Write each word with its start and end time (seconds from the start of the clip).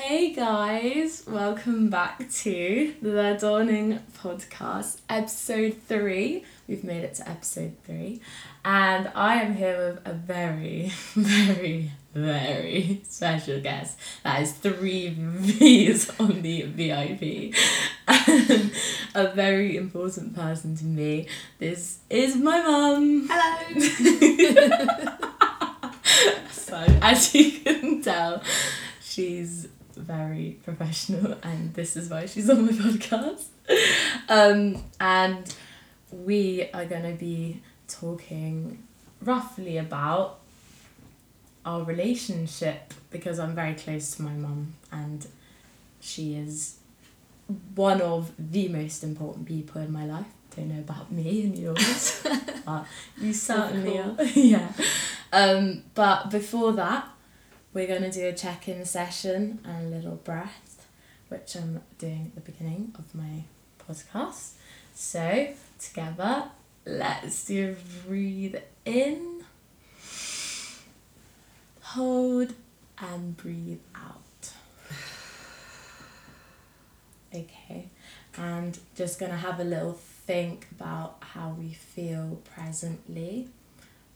Hey 0.00 0.32
guys, 0.32 1.24
welcome 1.26 1.90
back 1.90 2.30
to 2.30 2.94
the 3.02 3.36
Dawning 3.38 3.98
Podcast, 4.16 5.00
episode 5.08 5.76
three. 5.88 6.44
We've 6.68 6.84
made 6.84 7.02
it 7.02 7.14
to 7.14 7.28
episode 7.28 7.76
three, 7.84 8.20
and 8.64 9.10
I 9.12 9.42
am 9.42 9.56
here 9.56 9.76
with 9.76 10.06
a 10.06 10.12
very, 10.14 10.92
very, 11.14 11.90
very 12.14 13.00
special 13.08 13.60
guest. 13.60 13.98
That 14.22 14.40
is 14.40 14.52
three 14.52 15.08
V's 15.18 16.08
on 16.20 16.42
the 16.42 16.62
VIP, 16.62 17.56
um, 18.06 18.70
a 19.16 19.34
very 19.34 19.76
important 19.76 20.36
person 20.36 20.76
to 20.76 20.84
me. 20.84 21.26
This 21.58 21.98
is 22.08 22.36
my 22.36 22.62
mum. 22.62 23.28
Hello. 23.28 25.14
So, 26.50 26.76
as 27.00 27.34
you 27.34 27.60
can 27.60 28.02
tell, 28.02 28.42
she's 29.00 29.68
very 29.98 30.58
professional, 30.64 31.36
and 31.42 31.74
this 31.74 31.96
is 31.96 32.08
why 32.08 32.26
she's 32.26 32.48
on 32.48 32.66
my 32.66 32.72
podcast. 32.72 33.44
Um, 34.28 34.82
and 35.00 35.54
we 36.10 36.68
are 36.72 36.86
going 36.86 37.02
to 37.02 37.18
be 37.18 37.60
talking 37.86 38.82
roughly 39.22 39.78
about 39.78 40.38
our 41.64 41.82
relationship 41.82 42.94
because 43.10 43.38
I'm 43.38 43.54
very 43.54 43.74
close 43.74 44.12
to 44.16 44.22
my 44.22 44.32
mum, 44.32 44.74
and 44.90 45.26
she 46.00 46.34
is 46.34 46.78
one 47.74 48.00
of 48.00 48.32
the 48.38 48.68
most 48.68 49.02
important 49.02 49.46
people 49.46 49.80
in 49.80 49.92
my 49.92 50.04
life. 50.04 50.26
Don't 50.56 50.68
know 50.68 50.80
about 50.80 51.12
me 51.12 51.42
and 51.42 51.58
yours, 51.58 52.26
but 52.66 52.86
you 53.20 53.32
certainly 53.32 53.98
are. 53.98 54.16
yeah. 54.34 54.72
Um, 55.32 55.84
but 55.94 56.30
before 56.30 56.72
that, 56.72 57.08
we're 57.78 57.86
going 57.86 58.02
to 58.02 58.10
do 58.10 58.26
a 58.26 58.32
check 58.32 58.66
in 58.66 58.84
session 58.84 59.60
and 59.64 59.86
a 59.86 59.96
little 59.96 60.16
breath, 60.16 60.84
which 61.28 61.54
I'm 61.54 61.80
doing 61.96 62.32
at 62.36 62.44
the 62.44 62.50
beginning 62.50 62.92
of 62.98 63.14
my 63.14 63.44
podcast. 63.78 64.54
So, 64.94 65.54
together, 65.78 66.50
let's 66.84 67.44
do 67.44 67.76
a 67.76 68.04
breathe 68.04 68.56
in, 68.84 69.44
hold, 71.82 72.54
and 72.98 73.36
breathe 73.36 73.78
out. 73.94 74.52
Okay, 77.32 77.90
and 78.36 78.76
just 78.96 79.20
going 79.20 79.30
to 79.30 79.38
have 79.38 79.60
a 79.60 79.64
little 79.64 79.92
think 79.92 80.66
about 80.72 81.18
how 81.20 81.50
we 81.56 81.74
feel 81.74 82.40
presently 82.56 83.46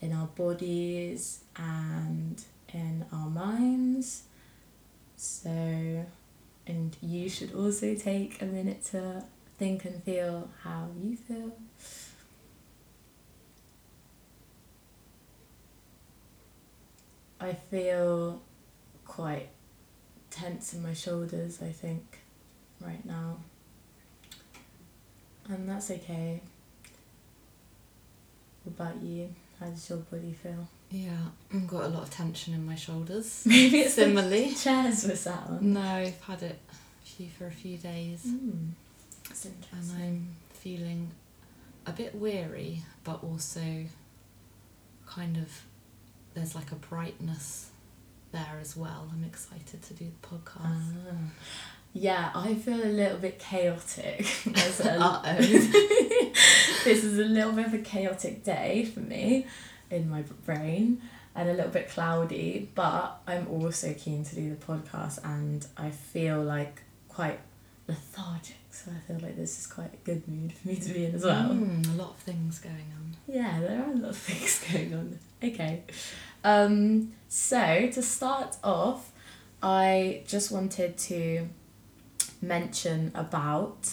in 0.00 0.12
our 0.12 0.27
bodies 0.27 1.44
and 1.56 2.42
in 2.73 3.05
our 3.12 3.28
minds. 3.28 4.23
So, 5.17 6.06
and 6.67 6.97
you 7.01 7.28
should 7.28 7.55
also 7.55 7.95
take 7.95 8.41
a 8.42 8.45
minute 8.45 8.84
to 8.87 9.25
think 9.59 9.84
and 9.84 10.03
feel 10.03 10.48
how 10.62 10.89
you 11.00 11.17
feel. 11.17 11.53
I 17.41 17.55
feel 17.55 18.41
quite 19.05 19.48
tense 20.31 20.75
in 20.75 20.83
my 20.83 20.95
shoulders, 20.95 21.61
I 21.61 21.70
think, 21.70 22.20
right 22.81 23.05
now. 23.05 23.39
And 25.48 25.69
that's 25.69 25.91
okay. 25.91 26.41
What 28.65 28.75
about 28.75 29.03
you? 29.03 29.34
How 29.59 29.67
does 29.67 29.91
your 29.91 29.98
body 29.98 30.33
feel? 30.33 30.69
Yeah, 30.93 31.11
I've 31.55 31.67
got 31.67 31.85
a 31.85 31.89
lot 31.89 32.03
of 32.03 32.11
tension 32.11 32.53
in 32.55 32.67
my 32.67 32.75
shoulders. 32.75 33.43
Maybe 33.47 33.81
it's 33.81 33.95
the 33.97 34.03
Similarly. 34.03 34.53
chairs 34.55 35.05
were 35.07 35.17
sat 35.17 35.43
on. 35.49 35.73
No, 35.73 35.81
I've 35.81 36.21
had 36.23 36.43
it 36.43 36.59
few 37.03 37.29
for 37.31 37.47
a 37.47 37.51
few 37.51 37.77
days, 37.79 38.25
Mm. 38.27 38.69
That's 39.29 39.45
and. 39.47 39.55
I'm 39.97 40.29
feeling 40.53 41.11
a 41.87 41.93
bit 41.93 42.15
weary, 42.15 42.83
but 43.05 43.22
also 43.25 43.87
kind 45.06 45.37
of 45.39 45.49
there's 46.34 46.55
like 46.55 46.72
a 46.72 46.77
brightness 46.77 47.71
there 48.33 48.59
as 48.61 48.77
well. 48.77 49.09
I'm 49.12 49.25
excited 49.25 49.83
to 49.83 49.95
do 49.95 50.11
the 50.21 50.28
podcast. 50.28 50.93
Ah. 51.11 51.15
Yeah, 51.95 52.31
I 52.34 52.55
feel 52.55 52.83
a 52.83 52.87
little 52.87 53.19
bit 53.19 53.39
chaotic. 53.39 54.21
A- 54.47 55.37
this 55.39 57.05
is 57.05 57.19
a 57.19 57.25
little 57.25 57.53
bit 57.53 57.66
of 57.66 57.75
a 57.75 57.78
chaotic 57.78 58.43
day 58.45 58.84
for 58.93 59.00
me 59.00 59.47
in 59.92 60.10
my 60.10 60.22
brain 60.44 61.00
and 61.34 61.48
a 61.48 61.53
little 61.53 61.70
bit 61.70 61.88
cloudy, 61.88 62.70
but 62.75 63.20
I'm 63.26 63.47
also 63.48 63.94
keen 63.94 64.25
to 64.25 64.34
do 64.34 64.50
the 64.50 64.56
podcast 64.56 65.25
and 65.25 65.66
I 65.76 65.91
feel 65.91 66.42
like 66.42 66.82
quite 67.08 67.38
lethargic, 67.88 68.56
so 68.70 68.91
I 68.91 69.00
feel 69.06 69.20
like 69.20 69.36
this 69.36 69.58
is 69.58 69.66
quite 69.66 69.92
a 69.92 69.97
good 70.04 70.26
mood 70.28 70.53
for 70.53 70.69
me 70.69 70.76
to 70.76 70.92
be 70.92 71.06
in 71.06 71.14
as 71.14 71.25
well. 71.25 71.50
Mm, 71.50 71.94
a 71.94 72.03
lot 72.03 72.10
of 72.10 72.16
things 72.19 72.58
going 72.58 72.75
on. 72.75 73.16
Yeah, 73.26 73.60
there 73.60 73.82
are 73.82 73.92
a 73.92 73.97
lot 73.97 74.10
of 74.10 74.16
things 74.28 74.64
going 74.70 74.94
on. 74.94 75.19
Okay. 75.42 75.82
Um, 76.44 77.12
so 77.28 77.88
to 77.92 78.03
start 78.03 78.56
off, 78.62 79.12
I 79.62 80.22
just 80.26 80.50
wanted 80.50 80.98
to 80.98 81.48
mention 82.41 83.12
about 83.14 83.92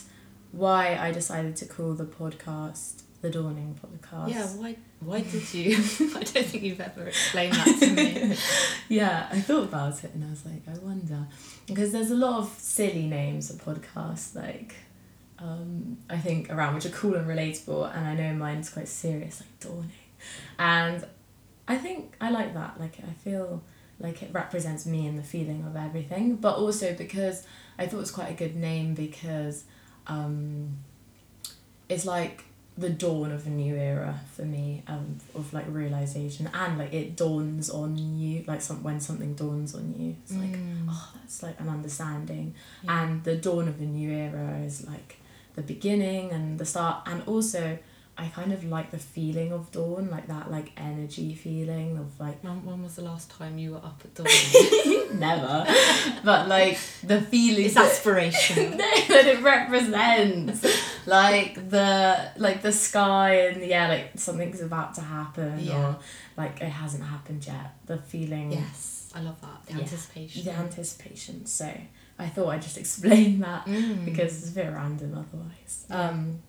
why 0.51 0.97
I 0.97 1.11
decided 1.11 1.55
to 1.57 1.65
call 1.65 1.93
the 1.93 2.05
podcast 2.05 3.03
the 3.21 3.29
Dawning 3.29 3.79
Podcast. 3.83 4.29
Yeah, 4.29 4.45
why 4.47 4.75
why 5.01 5.21
did 5.21 5.53
you? 5.53 5.75
I 6.15 6.23
don't 6.23 6.45
think 6.45 6.63
you've 6.63 6.81
ever 6.81 7.07
explained 7.07 7.53
that 7.53 7.79
to 7.79 7.89
me. 7.91 8.35
yeah, 8.89 9.29
I 9.31 9.39
thought 9.39 9.63
about 9.63 10.03
it 10.03 10.13
and 10.13 10.23
I 10.25 10.29
was 10.29 10.45
like, 10.45 10.61
I 10.67 10.77
wonder. 10.79 11.25
Because 11.67 11.91
there's 11.91 12.11
a 12.11 12.15
lot 12.15 12.39
of 12.39 12.53
silly 12.57 13.07
names 13.07 13.49
of 13.49 13.63
podcasts, 13.63 14.35
like, 14.35 14.75
um, 15.39 15.97
I 16.09 16.17
think 16.17 16.51
around 16.51 16.75
which 16.75 16.85
are 16.85 16.89
cool 16.89 17.15
and 17.15 17.27
relatable, 17.27 17.95
and 17.95 18.05
I 18.05 18.13
know 18.13 18.33
mine's 18.33 18.69
quite 18.69 18.89
serious, 18.89 19.41
like 19.41 19.59
Dawning. 19.59 19.91
And 20.57 21.05
I 21.67 21.77
think 21.77 22.15
I 22.19 22.29
like 22.29 22.53
that. 22.55 22.79
Like, 22.79 22.97
I 23.07 23.13
feel 23.13 23.63
like 23.99 24.21
it 24.21 24.31
represents 24.33 24.85
me 24.85 25.07
and 25.07 25.17
the 25.17 25.23
feeling 25.23 25.63
of 25.65 25.77
everything, 25.77 26.35
but 26.35 26.55
also 26.55 26.93
because 26.93 27.45
I 27.77 27.85
thought 27.85 27.97
it 27.97 28.01
was 28.01 28.11
quite 28.11 28.31
a 28.31 28.33
good 28.33 28.55
name 28.55 28.95
because 28.95 29.63
um, 30.07 30.77
it's 31.87 32.05
like 32.05 32.43
the 32.79 32.89
dawn 32.89 33.31
of 33.31 33.45
a 33.45 33.49
new 33.49 33.75
era 33.75 34.19
for 34.35 34.43
me 34.43 34.83
um, 34.87 35.17
of 35.35 35.51
like 35.53 35.65
realization 35.69 36.49
and 36.53 36.77
like 36.77 36.93
it 36.93 37.15
dawns 37.17 37.69
on 37.69 37.97
you 37.97 38.43
like 38.47 38.61
some 38.61 38.81
when 38.83 38.99
something 38.99 39.33
dawns 39.35 39.75
on 39.75 39.93
you 39.97 40.15
it's 40.23 40.33
like 40.35 40.51
Mm. 40.55 40.87
oh 40.89 41.11
that's 41.15 41.43
like 41.43 41.59
an 41.59 41.69
understanding 41.69 42.53
Yeah. 42.83 43.03
and 43.03 43.23
the 43.23 43.35
dawn 43.35 43.67
of 43.67 43.79
a 43.81 43.85
new 43.85 44.09
era 44.11 44.59
is 44.65 44.87
like 44.87 45.17
the 45.55 45.61
beginning 45.61 46.31
and 46.31 46.57
the 46.57 46.65
start 46.65 46.97
and 47.05 47.21
also 47.27 47.77
I 48.17 48.27
kind 48.27 48.51
of 48.51 48.65
like 48.65 48.91
the 48.91 48.97
feeling 48.99 49.53
of 49.53 49.71
dawn 49.71 50.09
like 50.09 50.27
that 50.27 50.51
like 50.51 50.71
energy 50.75 51.33
feeling 51.35 51.97
of 51.97 52.07
like 52.19 52.43
When, 52.43 52.65
when 52.65 52.83
was 52.83 52.95
the 52.95 53.01
last 53.03 53.31
time 53.31 53.57
you 53.57 53.71
were 53.71 53.77
up 53.77 54.01
at 54.03 54.13
dawn? 54.15 54.27
never 55.19 55.65
but 56.23 56.47
like 56.49 56.77
the 57.03 57.21
feeling 57.21 57.65
it's 57.65 57.75
that- 57.75 57.91
aspiration. 57.91 58.71
no, 58.71 58.77
that 59.07 59.25
it 59.25 59.41
represents 59.41 60.65
like 61.05 61.69
the 61.69 62.31
like 62.37 62.61
the 62.61 62.71
sky 62.71 63.35
and 63.47 63.63
yeah 63.65 63.87
like 63.87 64.11
something's 64.15 64.61
about 64.61 64.93
to 64.95 65.01
happen 65.01 65.59
Yeah. 65.59 65.77
or 65.89 65.99
like 66.37 66.61
it 66.61 66.69
hasn't 66.69 67.03
happened 67.03 67.45
yet 67.45 67.75
the 67.85 67.97
feeling 67.97 68.51
Yes, 68.51 69.11
I 69.15 69.21
love 69.21 69.39
that. 69.41 69.65
The 69.67 69.73
Yeah. 69.73 69.79
anticipation. 69.79 70.45
the 70.45 70.51
anticipation 70.53 71.45
so 71.45 71.71
I 72.17 72.27
thought 72.27 72.49
I'd 72.49 72.61
just 72.61 72.77
explain 72.85 73.39
that 73.39 73.65
Mm. 73.65 74.05
because 74.05 74.37
it's 74.41 74.51
a 74.51 74.55
bit 74.55 74.71
random 74.73 75.13
otherwise 75.17 75.85
Yeah. 75.89 76.09
um 76.09 76.39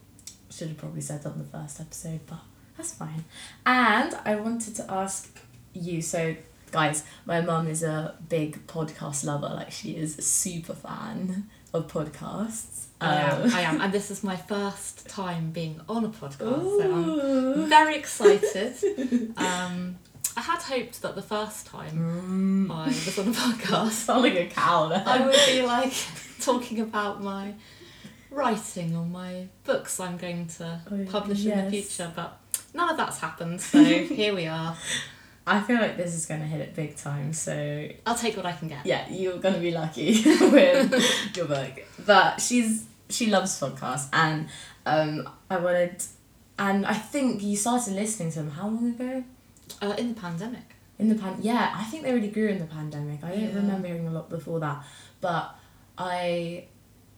should 0.51 0.69
have 0.69 0.79
probably 0.79 1.01
said 1.01 1.23
that 1.23 1.33
in 1.35 1.39
the 1.39 1.45
first 1.45 1.81
episode 1.81 2.21
but 2.27 2.41
that's 2.77 2.95
fine 2.95 3.25
and 3.67 4.15
I 4.25 4.37
wanted 4.37 4.75
to 4.77 4.91
ask 4.91 5.39
you 5.75 6.03
so 6.03 6.35
guys 6.73 7.05
my 7.27 7.41
mum 7.41 7.67
is 7.69 7.83
a 7.83 8.15
big 8.29 8.67
podcast 8.67 9.25
lover 9.25 9.49
like 9.55 9.71
she 9.71 9.97
is 9.97 10.19
a 10.19 10.23
super 10.23 10.75
fan 10.75 11.49
of 11.73 11.87
podcasts 11.89 12.87
I 13.01 13.15
am, 13.17 13.43
Um, 13.43 13.55
I 13.55 13.61
am, 13.63 13.81
and 13.81 13.93
this 13.93 14.11
is 14.11 14.23
my 14.23 14.37
first 14.37 15.09
time 15.09 15.51
being 15.53 15.81
on 15.89 16.05
a 16.05 16.09
podcast, 16.09 16.81
so 16.81 16.93
I'm 16.93 17.69
very 17.69 17.97
excited. 17.97 18.75
Um, 19.37 19.99
I 20.37 20.43
had 20.43 20.61
hoped 20.63 21.03
that 21.03 21.15
the 21.17 21.23
first 21.23 21.67
time 21.67 22.67
Mm. 22.69 22.71
I 22.71 22.87
was 22.87 23.19
on 23.19 23.29
a 23.29 23.31
podcast, 23.33 23.91
sound 24.07 24.23
like 24.23 24.35
a 24.35 24.47
cow. 24.47 24.91
I 24.93 25.25
would 25.27 25.37
be 25.47 25.63
like 25.63 25.93
talking 26.41 26.81
about 26.81 27.23
my 27.23 27.55
writing 28.31 28.95
or 28.97 29.05
my 29.05 29.47
books 29.65 29.99
I'm 29.99 30.17
going 30.17 30.47
to 30.59 30.81
Oh, 30.91 31.05
publish 31.11 31.45
in 31.47 31.65
the 31.65 31.71
future, 31.71 32.13
but 32.15 32.39
none 32.75 32.89
of 32.91 32.97
that's 32.97 33.19
happened. 33.19 33.61
So 33.61 33.83
here 34.21 34.35
we 34.35 34.47
are. 34.47 34.77
I 35.47 35.61
feel 35.61 35.77
like 35.81 35.97
this 35.97 36.15
is 36.15 36.27
gonna 36.27 36.45
hit 36.47 36.61
it 36.61 36.77
big 36.77 36.97
time 36.97 37.33
so 37.33 37.89
I'll 38.07 38.15
take 38.15 38.37
what 38.37 38.47
I 38.47 38.53
can 38.53 38.69
get. 38.69 38.87
yeah, 38.87 39.09
you're 39.11 39.39
gonna 39.39 39.59
be 39.59 39.73
lucky 39.73 40.23
with 40.25 41.37
your 41.37 41.47
book. 41.47 41.73
But 42.07 42.41
she's 42.41 42.85
she 43.11 43.27
loves 43.27 43.59
podcasts, 43.61 44.09
and 44.13 44.49
um, 44.87 45.29
I 45.51 45.57
wanted, 45.59 46.03
and 46.59 46.87
I 46.87 46.95
think 46.95 47.43
you 47.43 47.57
started 47.57 47.95
listening 47.95 48.31
to 48.33 48.39
them 48.41 48.51
how 48.51 48.69
long 48.69 48.91
ago? 48.95 49.25
Uh, 49.83 49.95
in 49.99 50.15
the 50.15 50.21
pandemic. 50.21 50.75
in 50.99 51.09
the 51.09 51.15
pan 51.15 51.37
yeah 51.41 51.73
i 51.75 51.85
think 51.85 52.03
they 52.03 52.13
really 52.13 52.29
grew 52.37 52.49
in 52.49 52.59
the 52.59 52.67
pandemic 52.67 53.23
i 53.25 53.31
don't 53.31 53.41
Yeah. 53.41 53.55
remember 53.55 53.87
hearing 53.89 54.07
a 54.09 54.11
lot 54.11 54.29
before 54.29 54.59
that 54.61 54.79
but 55.21 55.55
i 55.97 56.65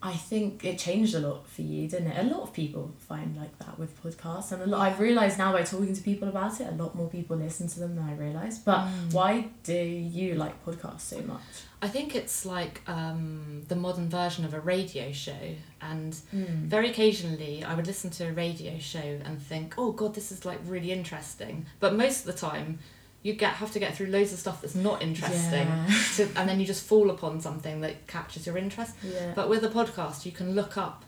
i 0.02 0.12
think 0.12 0.64
it 0.64 0.78
changed 0.78 1.14
a 1.14 1.18
lot 1.20 1.46
for 1.46 1.62
you 1.62 1.88
didn't 1.88 2.08
it 2.08 2.18
a 2.26 2.28
lot 2.34 2.42
of 2.42 2.52
people 2.52 2.92
find 2.98 3.36
like 3.36 3.56
that 3.58 3.78
with 3.78 3.90
podcasts 4.02 4.50
and 4.52 4.60
a 4.62 4.66
lot 4.66 4.80
i've 4.80 4.98
realized 5.00 5.38
now 5.38 5.52
by 5.52 5.62
talking 5.62 5.94
to 5.94 6.02
people 6.02 6.28
about 6.28 6.60
it 6.60 6.66
a 6.68 6.76
lot 6.82 6.94
more 6.94 7.08
people 7.08 7.36
listen 7.36 7.68
to 7.68 7.78
them 7.80 7.94
than 7.96 8.04
i 8.04 8.14
realized 8.14 8.64
but 8.64 8.80
Mm. 8.82 9.12
why 9.12 9.48
do 9.62 9.74
you 9.74 10.34
like 10.34 10.64
podcasts 10.64 11.00
so 11.02 11.20
much 11.22 11.40
I 11.84 11.88
think 11.88 12.14
it's 12.14 12.46
like 12.46 12.80
um, 12.86 13.62
the 13.66 13.74
modern 13.74 14.08
version 14.08 14.44
of 14.44 14.54
a 14.54 14.60
radio 14.60 15.10
show, 15.10 15.44
and 15.80 16.12
mm. 16.32 16.46
very 16.74 16.88
occasionally 16.90 17.64
I 17.64 17.74
would 17.74 17.88
listen 17.88 18.08
to 18.10 18.28
a 18.28 18.32
radio 18.32 18.78
show 18.78 19.18
and 19.24 19.42
think, 19.42 19.74
"Oh 19.76 19.90
God, 19.90 20.14
this 20.14 20.30
is 20.30 20.44
like 20.44 20.60
really 20.64 20.92
interesting," 20.92 21.66
but 21.80 21.96
most 21.96 22.20
of 22.20 22.26
the 22.26 22.38
time. 22.48 22.78
You 23.22 23.34
get 23.34 23.52
have 23.54 23.70
to 23.72 23.78
get 23.78 23.96
through 23.96 24.08
loads 24.08 24.32
of 24.32 24.38
stuff 24.40 24.60
that's 24.62 24.74
not 24.74 25.00
interesting, 25.02 25.66
Yeah. 25.68 25.86
to, 26.16 26.22
and 26.36 26.48
then 26.48 26.58
you 26.60 26.66
just 26.66 26.84
fall 26.84 27.10
upon 27.10 27.40
something 27.40 27.80
that 27.82 28.06
captures 28.08 28.46
your 28.46 28.58
interest. 28.58 28.94
yeah 29.02 29.32
But 29.34 29.48
with 29.48 29.62
a 29.64 29.68
podcast, 29.68 30.26
you 30.26 30.32
can 30.32 30.54
look 30.54 30.76
up 30.76 31.04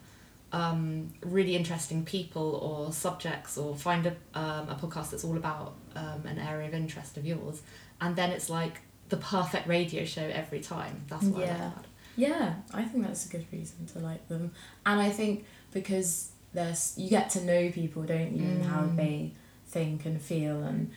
um, 0.53 1.13
really 1.23 1.57
interesting 1.57 2.05
people 2.05 2.55
or 2.57 2.93
subjects, 2.93 3.59
or 3.59 3.75
find 3.75 4.07
a, 4.07 4.11
um, 4.39 4.69
a 4.69 4.79
podcast 4.81 5.11
that's 5.11 5.25
all 5.25 5.37
about 5.37 5.75
um, 5.97 6.25
an 6.27 6.39
area 6.39 6.69
of 6.69 6.75
interest 6.75 7.17
of 7.17 7.27
yours, 7.27 7.63
and 8.01 8.15
then 8.15 8.31
it's 8.31 8.49
like 8.49 8.81
the 9.09 9.17
perfect 9.17 9.67
radio 9.67 10.05
show 10.05 10.23
every 10.23 10.61
time. 10.61 11.03
That's 11.09 11.25
what 11.25 11.43
I 11.43 11.47
Yeah. 11.47 11.53
like 11.55 11.73
about 11.73 11.85
it. 11.85 11.91
Yeah, 12.17 12.55
I 12.73 12.83
think 12.85 13.05
that's 13.05 13.27
a 13.27 13.29
good 13.29 13.45
reason 13.53 13.87
to 13.87 13.99
like 13.99 14.29
them, 14.29 14.53
and 14.87 15.01
I 15.01 15.11
think 15.11 15.45
because 15.73 16.31
there's 16.53 16.95
you 16.97 17.11
get 17.11 17.31
to 17.31 17.43
know 17.45 17.71
people, 17.73 18.05
don't 18.05 18.33
you, 18.37 18.45
and 18.47 18.65
how 18.65 18.83
Mm. 18.83 18.97
they 18.97 19.33
think 19.67 20.07
and 20.07 20.23
feel, 20.23 20.63
and 20.63 20.93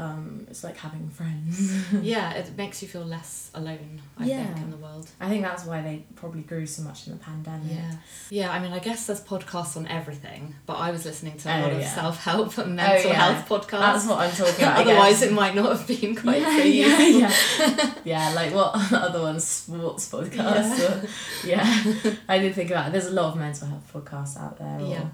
um, 0.00 0.46
it's 0.50 0.64
like 0.64 0.76
having 0.78 1.10
friends. 1.10 1.92
yeah, 2.02 2.32
it 2.32 2.56
makes 2.56 2.80
you 2.82 2.88
feel 2.88 3.04
less 3.04 3.50
alone. 3.54 4.00
I 4.18 4.24
Yeah. 4.24 4.44
think 4.46 4.56
in 4.64 4.70
the 4.70 4.76
world. 4.78 5.10
I 5.20 5.28
think 5.28 5.42
that's 5.44 5.64
why 5.66 5.82
they 5.82 6.04
probably 6.16 6.40
grew 6.42 6.64
so 6.66 6.82
much 6.82 7.06
in 7.06 7.12
the 7.12 7.18
pandemic. 7.18 7.70
Yeah, 7.72 7.92
yeah. 8.30 8.50
I 8.50 8.58
mean, 8.60 8.72
I 8.72 8.78
guess 8.78 9.06
there's 9.06 9.22
podcasts 9.22 9.76
on 9.76 9.86
everything, 9.88 10.54
but 10.64 10.74
I 10.78 10.90
was 10.90 11.04
listening 11.04 11.36
to 11.38 11.48
a 11.50 11.56
Oh, 11.58 11.60
lot 11.64 11.72
of 11.72 11.80
yeah. 11.80 11.94
self 11.94 12.16
help 12.24 12.56
and 12.58 12.76
mental 12.76 13.10
yeah. 13.10 13.16
health 13.32 13.48
podcasts. 13.48 13.80
That's 13.80 14.06
what 14.06 14.18
I'm 14.20 14.30
talking 14.32 14.64
about. 14.64 14.80
Otherwise, 14.86 15.22
it 15.22 15.32
might 15.32 15.54
not 15.54 15.76
have 15.76 15.86
been 15.86 16.16
quite 16.16 16.40
yeah, 16.40 16.56
so 16.56 16.62
yeah, 16.64 17.08
yeah, 17.08 17.94
yeah. 18.04 18.32
Like 18.34 18.54
what 18.54 18.70
other 18.92 19.20
ones? 19.20 19.44
Sports 19.46 20.08
podcasts. 20.10 20.80
Or, 20.80 21.46
yeah, 21.46 21.82
I 22.28 22.38
did 22.38 22.54
think 22.54 22.70
about. 22.70 22.88
It. 22.88 22.92
There's 22.92 23.06
a 23.06 23.12
lot 23.20 23.32
of 23.32 23.36
mental 23.38 23.68
health 23.68 23.90
podcasts 23.92 24.38
out 24.38 24.58
there. 24.58 24.78
Or, 24.80 24.88
Yeah. 24.88 25.08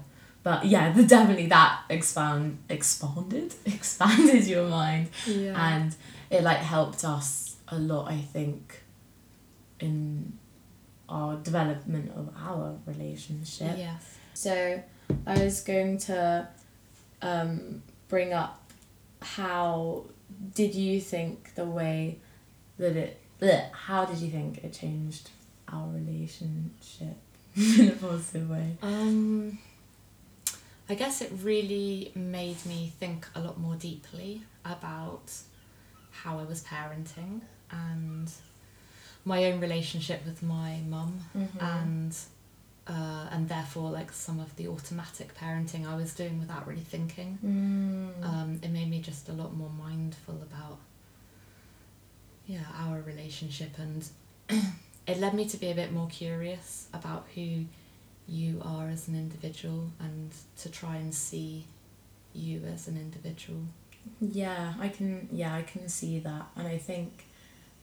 But 0.47 0.65
yeah, 0.65 0.93
the, 0.93 1.03
definitely 1.03 1.47
that 1.47 1.81
expand 1.89 2.59
expanded 2.69 3.53
expanded 3.65 4.47
your 4.47 4.65
mind 4.69 5.09
Yeah. 5.25 5.73
and 5.73 5.93
it 6.29 6.41
like 6.41 6.59
helped 6.59 7.03
us 7.03 7.57
a 7.67 7.77
lot. 7.77 8.09
I 8.09 8.19
think 8.35 8.81
in 9.81 10.31
our 11.09 11.35
development 11.35 12.11
of 12.15 12.29
our 12.49 12.75
relationship. 12.85 13.75
Yes. 13.77 14.03
So 14.35 14.81
I 15.25 15.43
was 15.43 15.59
going 15.71 15.97
to 16.09 16.47
um, 17.21 17.83
bring 18.07 18.31
up 18.31 18.71
how 19.21 20.05
did 20.55 20.73
you 20.75 21.01
think 21.01 21.55
the 21.55 21.65
way 21.65 22.19
that 22.77 22.95
it 22.95 23.19
bleh, 23.41 23.69
how 23.73 24.05
did 24.05 24.19
you 24.19 24.29
think 24.29 24.63
it 24.63 24.71
changed 24.71 25.29
our 25.67 25.89
relationship 25.89 27.17
in 27.57 27.89
a 27.89 27.91
positive 27.91 28.49
way? 28.49 28.77
Um, 28.81 29.57
I 30.89 30.95
guess 30.95 31.21
it 31.21 31.31
really 31.43 32.11
made 32.15 32.65
me 32.65 32.93
think 32.99 33.27
a 33.35 33.41
lot 33.41 33.59
more 33.59 33.75
deeply 33.75 34.41
about 34.63 35.31
how 36.11 36.39
I 36.39 36.43
was 36.43 36.63
parenting 36.63 37.41
and 37.69 38.31
my 39.25 39.45
own 39.45 39.59
relationship 39.59 40.25
with 40.25 40.41
my 40.41 40.79
mum 40.87 41.19
Mm-hmm. 41.37 41.59
and 41.63 42.15
uh, 42.87 43.27
and 43.31 43.49
therefore 43.49 43.91
like 43.91 44.13
some 44.13 44.39
of 44.39 44.55
the 44.55 44.69
automatic 44.69 45.37
parenting 45.37 45.85
I 45.85 45.95
was 45.97 46.13
doing 46.13 46.39
without 46.39 46.65
really 46.65 46.79
thinking. 46.95 47.37
Mm. 47.45 48.23
Um, 48.25 48.59
it 48.63 48.69
made 48.71 48.89
me 48.89 49.01
just 49.01 49.27
a 49.27 49.33
lot 49.33 49.53
more 49.53 49.69
mindful 49.77 50.35
about 50.35 50.77
yeah 52.45 52.63
our 52.79 53.01
relationship 53.01 53.71
and 53.77 54.07
it 55.07 55.19
led 55.19 55.33
me 55.33 55.45
to 55.49 55.57
be 55.57 55.69
a 55.69 55.75
bit 55.75 55.91
more 55.91 56.07
curious 56.07 56.87
about 56.93 57.27
who 57.35 57.65
you 58.27 58.61
are 58.63 58.87
as 58.89 59.07
an 59.07 59.15
individual 59.15 59.91
and 59.99 60.31
to 60.57 60.69
try 60.69 60.95
and 60.97 61.13
see 61.13 61.65
you 62.33 62.61
as 62.73 62.87
an 62.87 62.97
individual. 62.97 63.59
Yeah, 64.21 64.73
I 64.79 64.89
can. 64.89 65.27
Yeah, 65.31 65.53
I 65.55 65.63
can 65.63 65.89
see 65.89 66.19
that, 66.19 66.47
and 66.55 66.67
I 66.67 66.77
think 66.77 67.25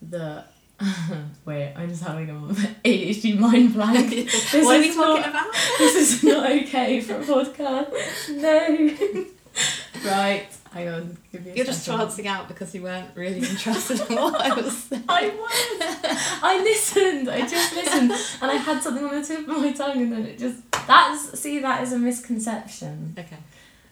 that. 0.03 0.53
Wait, 1.45 1.73
I'm 1.77 1.89
just 1.89 2.03
having 2.03 2.31
a 2.31 2.33
ADHD 2.85 3.39
mind 3.39 3.75
blank. 3.75 4.11
This 4.31 4.53
what 4.65 4.77
are 4.77 4.81
we 4.81 4.95
talking 4.95 5.21
not- 5.23 5.29
about? 5.31 5.53
This 5.79 5.95
is 6.15 6.25
not 6.25 6.51
okay 6.51 7.01
for 7.01 7.17
a 7.17 7.25
podcast. 7.25 7.91
No. 8.31 10.11
right, 10.11 10.47
hang 10.75 10.89
on. 10.89 11.17
Give 11.33 11.45
me 11.47 11.53
You're 11.55 11.65
just 11.65 11.85
second. 11.85 12.01
trancing 12.09 12.27
out 12.27 12.49
because 12.49 12.75
you 12.75 12.83
weren't 12.83 13.17
really 13.17 13.39
interested 13.39 14.01
in 14.11 14.17
what 14.17 14.35
I 14.41 14.53
was 14.61 14.77
saying. 14.85 15.05
I 15.09 15.29
was. 15.29 16.41
I 16.43 16.61
listened. 16.63 17.31
I 17.31 17.47
just 17.47 17.75
listened, 17.75 18.11
and 18.43 18.51
I 18.51 18.55
had 18.57 18.83
something 18.83 19.05
on 19.05 19.15
the 19.21 19.27
tip 19.27 19.41
of 19.49 19.59
my 19.59 19.73
tongue, 19.73 20.03
and 20.03 20.13
then 20.13 20.27
it 20.27 20.39
just. 20.39 20.61
That's 20.87 21.39
see, 21.41 21.61
that 21.61 21.83
is 21.83 21.93
a 21.95 21.99
misconception. 21.99 23.15
Okay. 23.19 23.39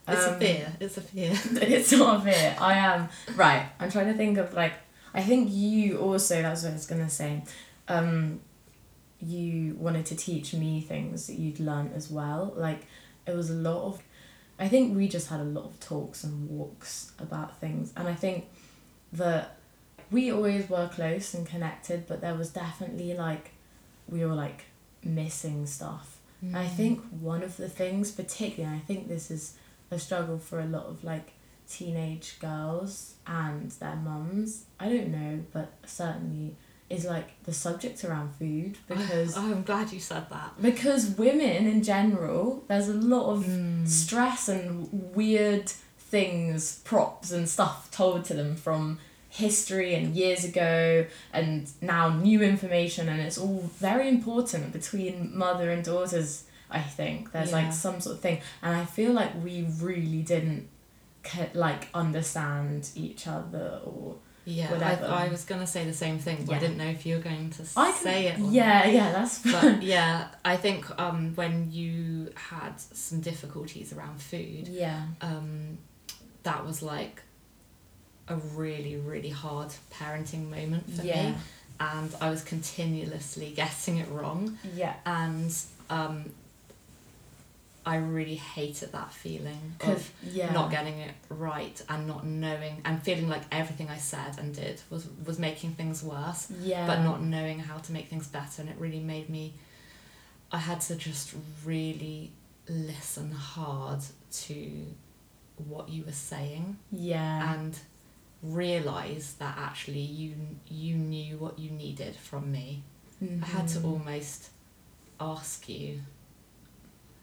It's 0.09 0.25
a 0.27 0.33
Um, 0.35 0.39
fear. 0.41 0.73
It's 0.81 0.97
a 0.99 1.01
fear. 1.01 1.31
It's 1.63 1.93
not 1.93 2.21
a 2.21 2.31
fear. 2.31 2.57
I 2.61 2.75
am 2.75 3.09
right. 3.37 3.67
I'm 3.81 3.91
trying 3.91 4.07
to 4.09 4.15
think 4.15 4.37
of 4.39 4.53
like. 4.53 4.75
I 5.15 5.23
think 5.23 5.49
you 5.53 5.99
also. 5.99 6.43
That's 6.43 6.63
what 6.65 6.71
I 6.71 6.75
was 6.75 6.87
gonna 6.87 7.09
say. 7.11 7.43
Um, 7.89 8.41
you 9.21 9.77
wanted 9.79 10.07
to 10.07 10.17
teach 10.17 10.53
me 10.55 10.81
things 10.81 11.27
that 11.29 11.39
you'd 11.39 11.61
learned 11.61 11.93
as 11.95 12.11
well. 12.11 12.53
Like 12.57 12.87
it 13.27 13.35
was 13.37 13.51
a 13.51 13.55
lot 13.55 13.85
of. 13.85 14.03
I 14.59 14.69
think 14.69 14.97
we 14.97 15.09
just 15.09 15.29
had 15.29 15.41
a 15.41 15.45
lot 15.45 15.65
of 15.65 15.81
talks 15.81 16.25
and 16.25 16.49
walks 16.49 17.13
about 17.19 17.59
things, 17.59 17.93
and 17.97 18.09
I 18.09 18.15
think 18.15 18.47
that 19.13 19.57
we 20.11 20.31
always 20.31 20.69
were 20.69 20.89
close 20.89 21.35
and 21.35 21.47
connected, 21.47 22.07
but 22.07 22.21
there 22.21 22.35
was 22.35 22.51
definitely 22.51 23.15
like 23.15 23.53
we 24.09 24.25
were 24.25 24.35
like 24.35 24.67
missing 25.03 25.67
stuff. 25.67 26.19
And 26.43 26.57
I 26.57 26.67
mm. 26.67 26.71
think 26.71 27.01
one 27.21 27.43
of 27.43 27.57
the 27.57 27.69
things, 27.69 28.11
particularly, 28.11 28.75
and 28.75 28.83
I 28.83 28.85
think 28.85 29.09
this 29.09 29.31
is 29.31 29.55
a 29.91 29.99
struggle 29.99 30.39
for 30.39 30.61
a 30.61 30.67
lot 30.67 30.87
of 30.87 31.05
like 31.05 31.33
teenage 31.69 32.39
girls 32.41 33.15
and 33.27 33.71
their 33.73 33.97
mums. 33.97 34.65
I 34.81 34.89
don't 34.89 35.09
know, 35.09 35.45
but 35.53 35.73
certainly 35.87 36.57
is 36.93 37.05
like 37.05 37.29
the 37.45 37.53
subject 37.53 38.05
around 38.05 38.35
food 38.37 38.77
because 38.89 39.37
Oh, 39.37 39.41
I'm 39.53 39.63
glad 39.63 39.93
you 39.93 40.01
said 40.01 40.29
that. 40.31 40.51
because 40.61 41.07
women 41.11 41.67
in 41.67 41.83
general, 41.83 42.65
there's 42.69 42.89
a 42.89 42.95
lot 42.95 43.27
of 43.35 43.45
Mm. 43.45 43.89
stress 43.89 44.49
and 44.49 44.89
weird 45.15 45.69
things, 45.99 46.81
props 46.85 47.31
and 47.33 47.49
stuff 47.49 47.91
told 47.91 48.25
to 48.27 48.35
them 48.35 48.55
from 48.57 48.99
history 49.31 49.95
and 49.95 50.15
years 50.15 50.45
ago 50.45 51.07
and 51.33 51.71
now 51.81 52.11
new 52.11 52.43
information 52.43 53.09
and 53.09 53.19
it's 53.23 53.39
all 53.39 53.63
very 53.79 54.07
important 54.09 54.73
between 54.75 55.15
mother 55.37 55.71
and 55.71 55.83
daughters 55.85 56.45
I 56.71 56.83
think 56.83 57.33
there's 57.33 57.51
Yeah. 57.51 57.57
like 57.63 57.73
some 57.73 57.99
sort 58.03 58.17
of 58.17 58.21
thing 58.23 58.41
and 58.63 58.77
I 58.77 58.85
feel 58.85 59.13
like 59.13 59.33
we 59.43 59.67
really 59.81 60.23
didn't 60.23 60.69
like 61.55 61.89
understand 61.95 62.91
each 62.95 63.27
other 63.27 63.81
or 63.85 64.17
Yeah. 64.45 64.73
I, 65.03 65.27
I 65.27 65.29
was 65.29 65.45
going 65.45 65.61
to 65.61 65.67
say 65.67 65.85
the 65.85 65.93
same 65.93 66.19
thing, 66.19 66.45
but 66.47 66.57
I 66.57 66.59
didn't 66.59 66.77
know 66.77 66.87
if 66.87 67.07
you 67.07 67.17
were 67.17 67.23
going 67.23 67.51
to 67.51 67.63
I 67.77 67.93
can, 67.93 68.03
say 68.03 68.27
it. 68.27 68.39
Or 68.39 68.43
not. 68.43 68.53
yeah 68.53 68.87
yeah 68.87 69.13
that's 69.13 69.39
fine 69.39 69.75
But 69.77 69.83
yeah, 69.83 70.29
I 70.45 70.57
think 70.57 70.87
um, 71.01 71.35
when 71.37 71.71
you 71.71 72.33
had 72.35 72.81
some 72.81 73.21
difficulties 73.21 73.93
around 73.93 74.21
food, 74.21 74.69
yeah 74.69 75.03
um, 75.21 75.79
that 76.43 76.67
was 76.67 76.83
like 76.83 77.23
a 78.29 78.37
really, 78.37 78.97
really 78.97 79.31
hard 79.31 79.69
parenting 79.93 80.51
moment 80.51 80.91
for 80.91 81.03
yeah 81.05 81.31
me. 81.31 81.37
And 81.81 82.15
I 82.21 82.31
was 82.31 82.43
continuously 82.45 83.53
getting 83.57 83.99
it 83.99 84.09
wrong. 84.09 84.59
yeah 84.75 84.95
And 85.05 85.53
um, 85.91 86.33
I 87.85 87.97
really 87.97 88.37
hated 88.37 88.93
that 88.93 89.13
feeling 89.13 89.75
of 89.81 90.13
yeah. 90.23 90.53
not 90.53 90.71
getting 90.71 90.99
it 90.99 91.15
right 91.29 91.83
and 91.89 92.07
not 92.07 92.25
knowing 92.25 92.81
and 92.85 93.03
feeling 93.03 93.29
like 93.29 93.43
everything 93.51 93.89
I 93.89 93.97
said 93.99 94.39
and 94.39 94.55
did 94.55 94.81
was 94.89 95.09
was 95.27 95.39
making 95.39 95.73
things 95.73 96.03
worse 96.03 96.49
yeah. 96.61 96.87
but 96.87 97.03
not 97.03 97.23
knowing 97.23 97.59
how 97.59 97.79
to 97.79 97.93
make 97.93 98.09
things 98.09 98.29
better 98.29 98.63
and 98.63 98.71
it 98.71 98.77
really 98.79 99.01
made 99.01 99.29
me 99.29 99.55
I 100.53 100.59
had 100.59 100.81
to 100.83 100.95
just 100.97 101.35
really 101.65 102.31
listen 102.69 103.33
hard 103.33 104.01
to 104.33 104.87
what 105.69 105.89
you 105.89 106.05
were 106.05 106.13
saying 106.13 106.77
yeah. 106.93 107.55
and 107.55 107.77
realize 108.43 109.35
that 109.39 109.57
actually 109.59 110.01
you 110.01 110.35
you 110.69 110.95
knew 110.97 111.37
what 111.39 111.59
you 111.59 111.71
needed 111.71 112.15
from 112.17 112.51
me. 112.53 112.83
I 113.21 113.47
had 113.47 113.69
to 113.69 113.79
Mhm. 113.79 113.85
almost 113.85 114.51
ask 115.21 115.69
you 115.69 116.01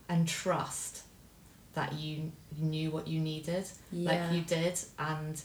and 0.09 0.27
trust 0.27 1.03
that 1.75 1.93
you 1.93 2.31
knew 2.57 2.89
what 2.91 3.07
you 3.07 3.19
needed 3.19 3.65
yeah. 3.91 4.09
like 4.11 4.35
you 4.35 4.41
did 4.41 4.77
and 4.97 5.41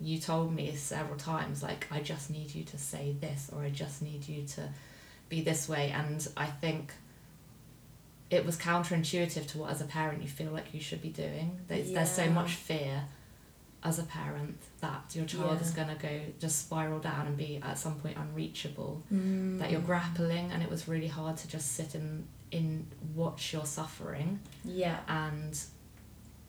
you 0.00 0.18
told 0.18 0.54
me 0.54 0.72
several 0.76 1.18
times 1.18 1.62
like 1.62 1.86
I 1.90 2.00
just 2.00 2.30
need 2.30 2.54
you 2.54 2.62
to 2.64 2.78
say 2.78 3.16
this 3.20 3.50
or 3.52 3.62
I 3.62 3.70
just 3.70 4.00
need 4.00 4.26
you 4.28 4.44
to 4.54 4.68
be 5.28 5.42
this 5.42 5.68
way 5.68 5.90
and 5.94 6.26
I 6.36 6.46
think 6.46 6.92
it 8.30 8.46
was 8.46 8.56
counterintuitive 8.56 9.46
to 9.48 9.58
what 9.58 9.70
as 9.70 9.80
a 9.80 9.86
parent 9.86 10.22
you 10.22 10.28
feel 10.28 10.52
like 10.52 10.72
you 10.72 10.80
should 10.80 11.00
be 11.02 11.08
doing. 11.08 11.58
There's, 11.66 11.90
there's 11.90 12.10
so 12.10 12.28
much 12.30 12.52
fear 12.54 13.04
as 13.82 13.98
a 13.98 14.02
parent 14.02 14.58
that 14.80 15.02
your 15.14 15.24
child 15.24 15.60
is 15.62 15.70
going 15.70 15.88
to 15.88 15.94
go 15.94 16.20
just 16.38 16.66
spiral 16.66 16.98
down 16.98 17.26
and 17.26 17.36
be 17.36 17.60
at 17.62 17.78
some 17.78 17.94
point 17.96 18.16
unreachable 18.16 19.02
Mm. 19.12 19.58
that 19.60 19.70
you're 19.70 19.80
grappling 19.80 20.50
and 20.52 20.62
it 20.62 20.70
was 20.70 20.88
really 20.88 21.06
hard 21.06 21.36
to 21.38 21.48
just 21.48 21.72
sit 21.72 21.94
in 21.94 22.26
in 22.50 22.86
watch 23.14 23.52
your 23.52 23.66
suffering 23.66 24.40
Yeah. 24.64 24.98
and 25.08 25.58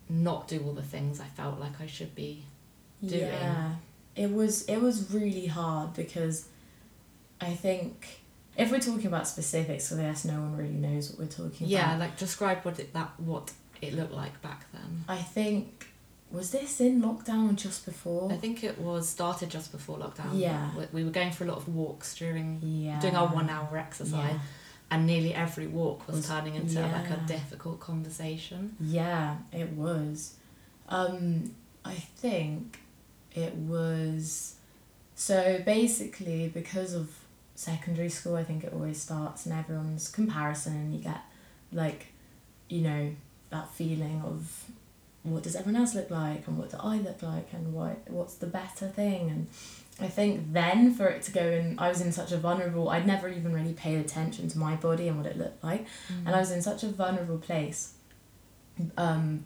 not 0.10 0.48
do 0.48 0.64
all 0.66 0.74
the 0.74 0.84
things 0.84 1.20
I 1.20 1.26
felt 1.26 1.60
like 1.60 1.80
I 1.82 1.86
should 1.88 2.16
be 2.16 2.44
doing. 3.06 3.22
Yeah, 3.22 3.76
it 4.16 4.32
was 4.32 4.64
it 4.64 4.78
was 4.82 5.12
really 5.14 5.46
hard 5.48 5.94
because 5.94 6.48
I 7.42 7.54
think 7.54 8.22
if 8.58 8.72
we're 8.72 8.80
talking 8.80 9.06
about 9.08 9.28
specifics, 9.28 9.86
so 9.88 9.96
yes, 9.98 10.26
no 10.26 10.34
one 10.34 10.56
really 10.58 10.74
knows 10.74 11.10
what 11.12 11.20
we're 11.20 11.26
talking 11.28 11.68
yeah 11.68 11.90
about. 11.96 12.00
like 12.00 12.18
describe 12.18 12.60
what 12.66 12.80
it, 12.80 12.94
that 12.94 13.12
what 13.20 13.52
it 13.82 13.94
looked 13.94 14.14
like 14.14 14.42
back 14.42 14.66
then 14.74 15.06
I 15.08 15.18
think 15.18 15.86
was 16.32 16.52
this 16.52 16.80
in 16.82 17.02
lockdown 17.02 17.50
or 17.52 17.54
just 17.54 17.86
before? 17.86 18.32
I 18.32 18.36
think 18.38 18.64
it 18.64 18.78
was 18.80 19.08
started 19.10 19.50
just 19.50 19.72
before 19.72 19.98
lockdown 19.98 20.32
Yeah. 20.34 20.70
We- 20.78 20.88
we 20.92 21.04
were 21.04 21.10
going 21.12 21.32
for 21.32 21.44
a 21.44 21.48
lot 21.48 21.58
of 21.58 21.68
walks 21.68 22.16
during 22.16 22.60
yeah, 22.64 23.00
doing 23.00 23.16
our 23.16 23.28
one 23.28 23.50
hour 23.50 23.78
exercise 23.78 24.34
Yeah. 24.34 24.40
And 24.92 25.06
nearly 25.06 25.34
every 25.34 25.68
walk 25.68 26.08
was, 26.08 26.18
Was- 26.18 26.28
turning 26.28 26.56
into 26.56 26.82
like 26.82 27.10
a 27.10 27.22
difficult 27.28 27.80
conversation 27.80 28.76
Yeah, 28.80 29.38
it 29.52 29.70
was. 29.74 30.36
Um, 30.88 31.54
I 31.86 31.94
think 31.94 32.80
it 33.34 33.54
was. 33.56 34.56
So 35.16 35.62
basically, 35.66 36.48
because 36.48 36.94
of 36.94 37.10
secondary 37.56 38.10
school, 38.10 38.36
I 38.36 38.44
think 38.44 38.64
it 38.64 38.74
always 38.74 39.02
starts 39.02 39.46
and 39.46 39.58
everyone's 39.58 40.10
comparison, 40.10 40.74
and 40.74 40.94
you 40.94 41.02
get 41.02 41.22
like, 41.72 42.08
you 42.70 42.82
know, 42.82 43.12
that 43.50 43.70
feeling 43.70 44.22
of 44.26 44.66
what 45.24 45.44
does 45.44 45.56
everyone 45.56 45.82
else 45.82 45.94
look 45.96 46.10
like 46.10 46.48
and 46.48 46.58
what 46.58 46.72
do 46.72 46.78
I 46.82 46.98
look 46.98 47.22
like 47.22 47.50
and 47.54 47.74
what 47.74 48.10
what's 48.10 48.36
the 48.36 48.48
better 48.48 48.88
thing 48.88 49.30
and 49.30 49.48
I 50.02 50.08
think 50.08 50.54
then 50.54 50.94
for 50.94 51.08
it 51.08 51.24
to 51.24 51.32
go 51.32 51.42
in 51.42 51.78
I 51.78 51.90
was 51.90 52.02
in 52.02 52.12
such 52.12 52.32
a 52.32 52.38
vulnerable 52.38 52.90
I'd 52.90 53.06
never 53.06 53.28
even 53.28 53.54
really 53.54 53.74
paid 53.74 54.00
attention 54.00 54.48
to 54.50 54.58
my 54.58 54.76
body 54.76 55.08
and 55.08 55.18
what 55.18 55.26
it 55.26 55.38
looked 55.38 55.64
like. 55.64 55.86
And 56.26 56.36
I 56.36 56.40
was 56.40 56.52
in 56.52 56.62
such 56.62 56.84
a 56.84 56.88
vulnerable 56.88 57.38
place 57.38 57.94
um, 58.98 59.46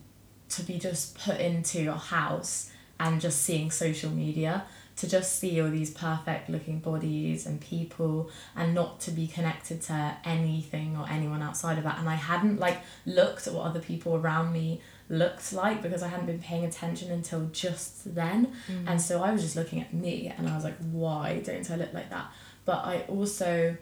to 0.50 0.64
be 0.64 0.78
just 0.78 1.18
put 1.18 1.40
into 1.40 1.90
a 1.92 1.96
house 1.96 2.72
and 3.00 3.20
just 3.20 3.42
seeing 3.42 3.72
social 3.72 4.12
media 4.12 4.66
to 4.96 5.08
just 5.10 5.40
see 5.40 5.60
all 5.62 5.70
these 5.70 5.90
perfect 5.92 6.50
looking 6.50 6.80
bodies 6.80 7.46
and 7.46 7.60
people 7.60 8.30
and 8.56 8.74
not 8.76 9.00
to 9.02 9.12
be 9.12 9.26
connected 9.28 9.82
to 9.82 10.16
anything 10.24 10.96
or 10.96 11.08
anyone 11.10 11.42
outside 11.42 11.78
of 11.80 11.84
that 11.84 11.98
and 12.00 12.08
I 12.08 12.16
hadn't 12.16 12.60
like 12.60 12.78
looked 13.06 13.48
at 13.48 13.54
what 13.54 13.66
other 13.66 13.80
people 13.80 14.16
around 14.16 14.54
me 14.54 14.82
looked 15.10 15.52
like 15.52 15.82
because 15.82 16.04
I 16.04 16.08
hadn't 16.10 16.28
been 16.28 16.40
paying 16.40 16.64
attention 16.66 17.12
until 17.12 17.50
just 17.52 18.14
then 18.16 18.54
Mm. 18.70 18.84
and 18.88 19.02
so 19.02 19.22
I 19.24 19.32
was 19.32 19.42
just 19.42 19.56
looking 19.56 19.82
at 19.82 19.94
me 19.94 20.32
and 20.38 20.48
I 20.48 20.56
was 20.56 20.64
like, 20.64 20.78
why 20.92 21.42
don't 21.46 21.70
I 21.72 21.76
look 21.76 21.94
like 21.94 22.10
that? 22.10 22.28
But 22.66 22.86
I 22.86 23.02
also, 23.10 23.76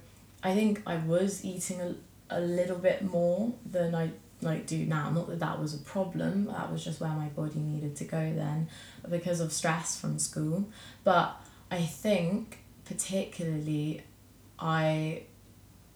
I 0.44 0.56
think 0.56 0.82
I 0.88 0.96
was 0.98 1.44
eating 1.46 1.80
a, 1.82 1.94
a 2.30 2.40
little 2.40 2.78
bit 2.78 3.04
more 3.04 3.54
than 3.70 3.94
I 3.94 4.12
like 4.42 4.68
do 4.68 4.86
now. 4.86 5.10
Not 5.10 5.28
that 5.30 5.40
that 5.40 5.60
was 5.60 5.74
a 5.74 5.80
problem. 5.80 6.46
That 6.46 6.72
was 6.72 6.84
just 6.84 7.00
where 7.00 7.12
my 7.12 7.28
body 7.28 7.60
needed 7.60 7.96
to 7.98 8.04
go 8.06 8.34
then 8.34 8.70
because 9.10 9.40
of 9.40 9.52
stress 9.52 10.00
from 10.00 10.20
school. 10.20 10.66
But 11.04 11.36
I 11.70 11.82
think 11.82 12.60
particularly 12.86 14.02
I 14.60 15.24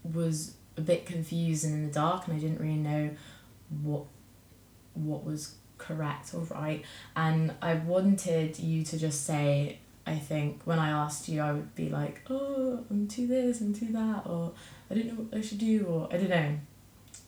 was 0.04 0.56
a 0.78 0.82
bit 0.82 1.06
confused 1.06 1.66
and 1.66 1.74
in 1.74 1.88
the 1.88 1.94
dark 1.94 2.28
and 2.28 2.36
I 2.36 2.40
didn't 2.40 2.60
really 2.60 2.76
know 2.76 3.12
what 3.84 4.04
what 4.94 5.26
was 5.26 5.56
correct 5.78 6.34
or 6.34 6.42
right 6.44 6.84
and 7.16 7.54
I 7.62 7.76
wanted 7.76 8.60
you 8.60 8.84
to 8.84 8.98
just 8.98 9.26
say 9.26 9.80
I 10.08 10.16
think 10.16 10.62
when 10.64 10.80
I 10.80 10.90
asked 10.90 11.28
you 11.28 11.42
I 11.42 11.52
would 11.52 11.76
be 11.76 11.90
like 11.90 12.22
oh 12.30 12.84
I'm 12.90 13.08
too 13.08 13.28
this 13.28 13.62
I'm 13.62 13.74
too 13.74 13.92
that 13.92 14.24
or 14.26 14.54
I 14.90 14.96
don't 14.96 15.08
know 15.08 15.24
what 15.24 15.38
I 15.38 15.42
should 15.42 15.58
do 15.58 15.86
or 15.86 16.08
I 16.12 16.18
don't 16.18 16.30
know 16.30 16.58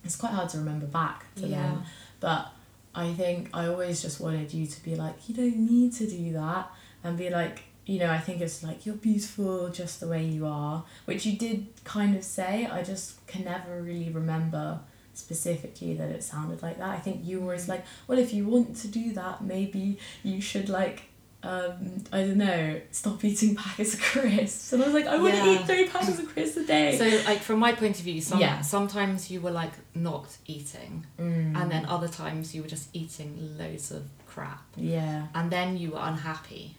it's 0.07 0.15
quite 0.15 0.33
hard 0.33 0.49
to 0.49 0.57
remember 0.57 0.87
back 0.87 1.33
to 1.35 1.47
yeah. 1.47 1.61
then 1.61 1.83
but 2.19 2.51
I 2.95 3.13
think 3.13 3.49
I 3.53 3.67
always 3.67 4.01
just 4.01 4.19
wanted 4.19 4.51
you 4.51 4.65
to 4.65 4.83
be 4.83 4.95
like 4.95 5.29
you 5.29 5.35
don't 5.35 5.57
need 5.57 5.93
to 5.93 6.07
do 6.07 6.33
that 6.33 6.71
and 7.03 7.15
be 7.17 7.29
like 7.29 7.63
you 7.85 7.99
know 7.99 8.09
I 8.09 8.17
think 8.17 8.41
it's 8.41 8.63
like 8.63 8.85
you're 8.85 8.95
beautiful 8.95 9.69
just 9.69 9.99
the 9.99 10.07
way 10.07 10.23
you 10.25 10.47
are 10.47 10.83
which 11.05 11.25
you 11.25 11.37
did 11.37 11.67
kind 11.83 12.15
of 12.15 12.23
say. 12.23 12.65
I 12.65 12.81
just 12.83 13.25
can 13.27 13.45
never 13.45 13.81
really 13.81 14.09
remember 14.09 14.79
specifically 15.13 15.93
that 15.95 16.09
it 16.09 16.23
sounded 16.23 16.61
like 16.63 16.79
that. 16.79 16.89
I 16.89 16.97
think 16.97 17.21
you 17.23 17.39
were 17.39 17.45
always 17.45 17.69
like 17.69 17.85
well 18.07 18.17
if 18.17 18.33
you 18.33 18.47
want 18.47 18.75
to 18.77 18.87
do 18.87 19.13
that 19.13 19.43
maybe 19.43 19.99
you 20.23 20.41
should 20.41 20.67
like 20.67 21.03
um, 21.47 22.03
I 22.11 22.19
don't 22.23 22.37
know 22.37 22.81
stop 22.91 23.23
eating 23.23 23.55
packets 23.55 23.93
of 23.93 24.01
crisps 24.01 24.67
and 24.73 24.81
I 24.83 24.85
was 24.85 24.93
like 24.93 25.05
I 25.07 25.17
want 25.17 25.33
to 25.33 25.39
Yeah. 25.45 25.53
eat 25.61 25.65
three 25.65 25.87
packets 25.87 26.19
of 26.19 26.27
crisps 26.33 26.57
a 26.57 26.65
day. 26.65 26.97
So 26.97 27.05
like 27.29 27.39
from 27.39 27.59
my 27.59 27.71
point 27.71 27.97
of 27.99 28.03
view 28.03 28.19
some, 28.21 28.39
Yeah. 28.39 28.61
sometimes 28.61 29.31
you 29.31 29.39
were 29.41 29.51
like 29.51 29.71
not 29.95 30.27
eating. 30.45 31.05
Mm. 31.19 31.55
and 31.59 31.71
then 31.71 31.85
other 31.85 32.07
times 32.07 32.53
you 32.53 32.61
were 32.63 32.67
just 32.67 32.89
eating 32.93 33.57
loads 33.57 33.91
of 33.91 34.03
crap. 34.27 34.63
Yeah. 34.75 35.27
And 35.33 35.49
then 35.51 35.77
you 35.77 35.91
were 35.91 35.99
unhappy. 36.01 36.75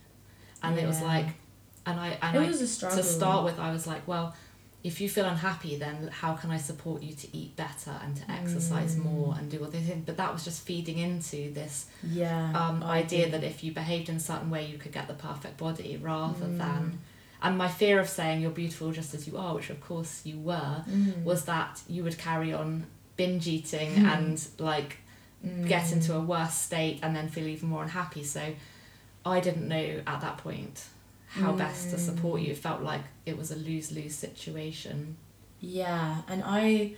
And 0.63 0.79
it 0.79 0.87
was 0.87 1.01
like 1.03 1.27
and 1.87 1.99
i 1.99 2.09
and 2.21 2.37
it 2.37 2.41
I, 2.41 2.47
was 2.47 2.61
a 2.61 2.67
struggle 2.69 2.99
to 2.99 3.05
start 3.05 3.45
with 3.45 3.59
i 3.59 3.73
was 3.73 3.87
like 3.87 4.07
well 4.07 4.35
if 4.91 4.95
you 5.01 5.09
feel 5.17 5.27
unhappy 5.35 5.73
then 5.85 5.97
how 6.23 6.33
can 6.41 6.51
i 6.57 6.57
support 6.71 6.99
you 7.07 7.13
to 7.23 7.27
eat 7.41 7.51
better 7.65 7.95
and 8.05 8.13
to 8.21 8.25
exercise 8.39 8.93
Mm. 8.97 9.05
more 9.11 9.31
and 9.39 9.45
do 9.53 9.57
all 9.63 9.71
these 9.71 9.87
things 9.89 10.05
but 10.09 10.17
that 10.23 10.31
was 10.35 10.43
just 10.49 10.61
feeding 10.69 10.99
into 11.09 11.39
this 11.59 11.75
yeah 12.23 12.43
um, 12.61 12.77
idea 13.01 13.25
that 13.33 13.43
if 13.53 13.57
you 13.65 13.71
behaved 13.83 14.09
in 14.13 14.17
a 14.23 14.25
certain 14.31 14.51
way 14.55 14.63
you 14.73 14.79
could 14.83 14.93
get 14.99 15.07
the 15.13 15.19
perfect 15.29 15.57
body 15.67 15.91
rather 16.13 16.47
Mm. 16.47 16.59
than 16.65 16.83
and 17.45 17.53
my 17.65 17.69
fear 17.81 17.97
of 18.05 18.09
saying 18.19 18.37
you're 18.43 18.59
beautiful 18.65 18.91
just 19.01 19.11
as 19.17 19.23
you 19.29 19.35
are 19.45 19.53
which 19.59 19.71
of 19.77 19.81
course 19.91 20.13
you 20.31 20.37
were 20.51 20.77
Mm. 20.89 21.23
was 21.31 21.41
that 21.53 21.73
you 21.95 22.01
would 22.05 22.19
carry 22.29 22.51
on 22.61 22.69
binge 23.19 23.47
eating 23.57 23.91
Hmm. 23.97 24.07
and 24.15 24.37
like 24.71 24.91
get 25.73 25.85
Mm. 25.87 25.93
into 25.97 26.11
a 26.21 26.23
worse 26.35 26.55
state 26.69 26.97
and 27.03 27.11
then 27.17 27.27
feel 27.35 27.47
even 27.55 27.69
more 27.73 27.83
unhappy. 27.89 28.25
So 28.25 28.43
I 29.35 29.37
didn't 29.47 29.69
know 29.75 29.87
at 30.13 30.19
that 30.27 30.37
point 30.39 30.77
how 31.39 31.53
best 31.53 31.91
to 31.91 31.99
support 31.99 32.41
Mm. 32.41 32.45
you. 32.47 32.51
It 32.53 32.59
felt 32.59 32.83
like 32.83 33.03
it 33.27 33.37
was 33.39 33.51
a 33.51 33.57
lose 33.57 33.91
lose 33.93 34.15
situation. 34.15 35.17
Yeah, 35.61 36.23
and 36.29 36.43
I, 36.45 36.95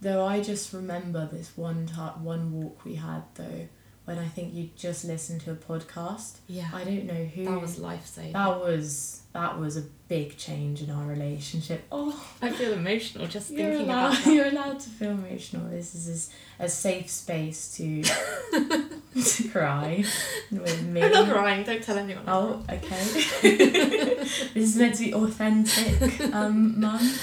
though 0.00 0.24
I 0.26 0.42
just 0.42 0.72
remember 0.72 1.26
this 1.32 1.56
one 1.56 1.86
time, 1.86 2.22
one 2.24 2.52
walk 2.52 2.84
we 2.84 2.96
had 2.96 3.22
though, 3.34 3.68
when 4.04 4.18
I 4.18 4.26
think 4.28 4.54
you 4.54 4.70
just 4.76 5.04
listened 5.04 5.40
to 5.42 5.52
a 5.52 5.54
podcast. 5.54 6.36
Yeah. 6.46 6.68
I 6.72 6.84
don't 6.84 7.04
know 7.04 7.24
who. 7.34 7.44
that 7.44 7.60
was 7.60 7.78
life 7.78 8.06
saving. 8.06 8.32
that 8.32 8.58
was 8.60 9.22
that 9.34 9.58
was 9.60 9.76
a 9.76 9.82
big 10.08 10.36
change 10.38 10.82
in 10.82 10.90
our 10.90 11.04
relationship. 11.06 11.84
Oh, 11.92 12.18
I 12.42 12.50
feel 12.50 12.72
emotional 12.72 13.26
just 13.26 13.48
thinking 13.48 13.82
allowed. 13.82 14.12
about 14.12 14.24
that. 14.24 14.32
You're 14.34 14.46
allowed 14.48 14.80
to 14.80 14.88
feel 14.90 15.10
emotional. 15.10 15.68
This 15.70 15.94
is 15.94 16.30
a 16.58 16.68
safe 16.68 17.08
space 17.10 17.74
to 17.76 18.02
to 19.22 19.48
cry 19.48 20.04
with 20.50 20.82
me. 20.84 21.02
I'm 21.02 21.12
not 21.12 21.28
crying, 21.28 21.64
don't 21.64 21.82
tell 21.82 21.98
anyone. 21.98 22.24
Oh, 22.26 22.62
okay. 22.70 23.04
this 23.42 24.54
is 24.54 24.76
meant 24.76 24.94
to 24.96 25.04
be 25.04 25.14
authentic, 25.14 26.20
um, 26.34 26.80
mum. 26.80 27.14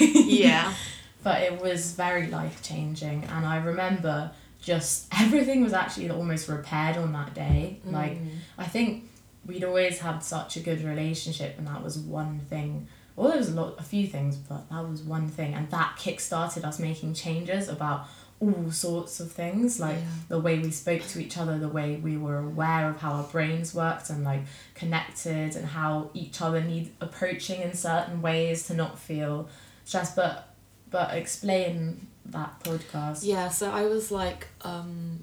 yeah. 0.00 0.72
but 1.22 1.42
it 1.42 1.60
was 1.60 1.92
very 1.92 2.26
life 2.26 2.62
changing 2.62 3.24
and 3.24 3.46
i 3.46 3.56
remember 3.56 4.30
just 4.60 5.06
everything 5.18 5.62
was 5.62 5.72
actually 5.72 6.10
almost 6.10 6.48
repaired 6.50 6.98
on 6.98 7.12
that 7.14 7.32
day 7.32 7.78
like 7.86 8.18
Mm. 8.18 8.28
i 8.58 8.64
think 8.64 9.04
we'd 9.46 9.64
always 9.64 10.00
had 10.00 10.18
such 10.22 10.58
a 10.58 10.60
good 10.60 10.82
relationship 10.82 11.56
and 11.56 11.66
that 11.66 11.82
was 11.82 11.96
one 11.98 12.40
thing 12.50 12.86
well 13.16 13.28
there 13.28 13.38
was 13.38 13.48
a 13.48 13.54
lot 13.54 13.74
a 13.78 13.82
few 13.82 14.06
things 14.06 14.36
but 14.36 14.68
that 14.68 14.86
was 14.86 15.00
one 15.02 15.28
thing 15.28 15.54
and 15.54 15.70
that 15.70 15.96
kick-started 15.96 16.62
us 16.62 16.78
making 16.78 17.14
changes 17.14 17.68
about 17.70 18.06
all 18.52 18.70
sorts 18.70 19.20
of 19.20 19.30
things 19.32 19.78
like 19.80 19.96
Yeah. 19.96 20.02
the 20.28 20.38
way 20.40 20.58
we 20.58 20.70
spoke 20.70 21.02
to 21.08 21.20
each 21.20 21.36
other 21.38 21.58
the 21.58 21.68
way 21.68 21.96
we 21.96 22.16
were 22.16 22.38
aware 22.38 22.88
of 22.90 23.00
how 23.00 23.12
our 23.12 23.22
brains 23.24 23.74
worked 23.74 24.10
and 24.10 24.24
like 24.24 24.42
connected 24.74 25.54
and 25.56 25.66
how 25.66 26.10
each 26.14 26.40
other 26.42 26.60
need 26.60 26.92
approaching 27.00 27.62
in 27.62 27.74
certain 27.74 28.20
ways 28.22 28.66
to 28.66 28.74
not 28.74 28.98
feel 28.98 29.48
stressed 29.84 30.16
but 30.16 30.54
but 30.90 31.14
explain 31.14 32.06
that 32.26 32.58
podcast 32.64 33.24
Yeah, 33.24 33.48
so 33.48 33.70
I 33.70 33.84
was 33.86 34.10
like, 34.10 34.46
um, 34.62 35.22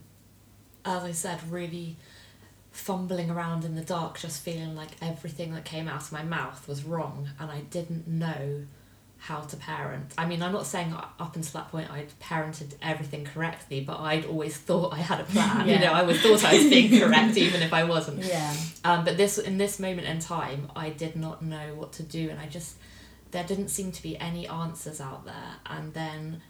as 0.86 1.04
I 1.04 1.12
said, 1.14 1.40
really 1.50 1.96
fumbling 2.72 3.30
around 3.30 3.66
in 3.66 3.76
the 3.76 3.82
dark, 3.84 4.20
just 4.20 4.42
feeling 4.44 4.76
like 4.76 4.90
everything 5.02 5.54
that 5.54 5.66
came 5.66 5.88
out 5.88 6.02
of 6.02 6.12
my 6.12 6.24
mouth 6.24 6.68
was 6.68 6.84
wrong, 6.84 7.30
and 7.40 7.50
I 7.52 7.62
didn't 7.62 8.08
know 8.08 8.66
how 9.22 9.40
to 9.42 9.56
parent. 9.56 10.12
I 10.18 10.26
mean, 10.26 10.42
I'm 10.42 10.52
not 10.52 10.66
saying 10.66 10.96
up 10.96 11.36
until 11.36 11.62
that 11.62 11.70
point 11.70 11.92
I'd 11.92 12.12
parented 12.20 12.74
everything 12.82 13.24
correctly, 13.24 13.80
but 13.80 14.00
I'd 14.00 14.26
always 14.26 14.58
thought 14.58 14.94
I 14.94 14.98
had 14.98 15.20
a 15.20 15.24
plan. 15.26 15.68
Yeah. 15.68 15.76
You 15.76 15.86
know, 15.86 15.94
I 15.94 16.00
always 16.02 16.20
thought 16.20 16.44
I 16.44 16.58
was 16.58 16.68
being 16.68 17.00
correct, 17.00 17.38
even 17.38 17.62
if 17.62 17.72
I 17.72 17.84
wasn't. 17.84 18.24
Yeah. 18.24 18.52
Um, 18.84 19.06
but 19.06 19.18
this 19.18 19.38
in 19.38 19.60
this 19.60 19.80
moment 19.80 20.08
in 20.08 20.18
time, 20.18 20.72
I 20.76 20.90
did 20.90 21.16
not 21.16 21.44
know 21.44 21.76
what 21.76 21.94
to 21.94 22.04
do, 22.04 22.32
and 22.32 22.40
I 22.40 22.48
just 22.48 22.78
there 23.30 23.44
didn't 23.44 23.68
seem 23.68 23.92
to 23.92 24.02
be 24.02 24.18
any 24.18 24.48
answers 24.48 25.00
out 25.00 25.24
there. 25.24 25.56
And 25.68 25.94
then 25.94 26.42